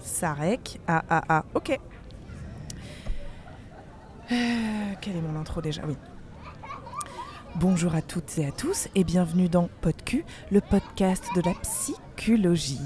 Sarek. 0.01 0.81
Ah, 0.89 1.05
ah, 1.09 1.23
ah. 1.29 1.45
Ok. 1.55 1.71
Euh, 4.33 4.93
quelle 5.01 5.17
est 5.17 5.21
mon 5.21 5.39
intro 5.39 5.61
déjà? 5.61 5.83
Oui. 5.87 5.97
Bonjour 7.55 7.95
à 7.95 8.03
toutes 8.03 8.39
et 8.39 8.47
à 8.47 8.51
tous 8.51 8.89
et 8.97 9.05
bienvenue 9.05 9.49
dans 9.49 9.69
PodQ, 9.83 10.25
le 10.51 10.61
podcast 10.61 11.25
de 11.37 11.43
la 11.43 11.55
psychologie. 11.63 12.81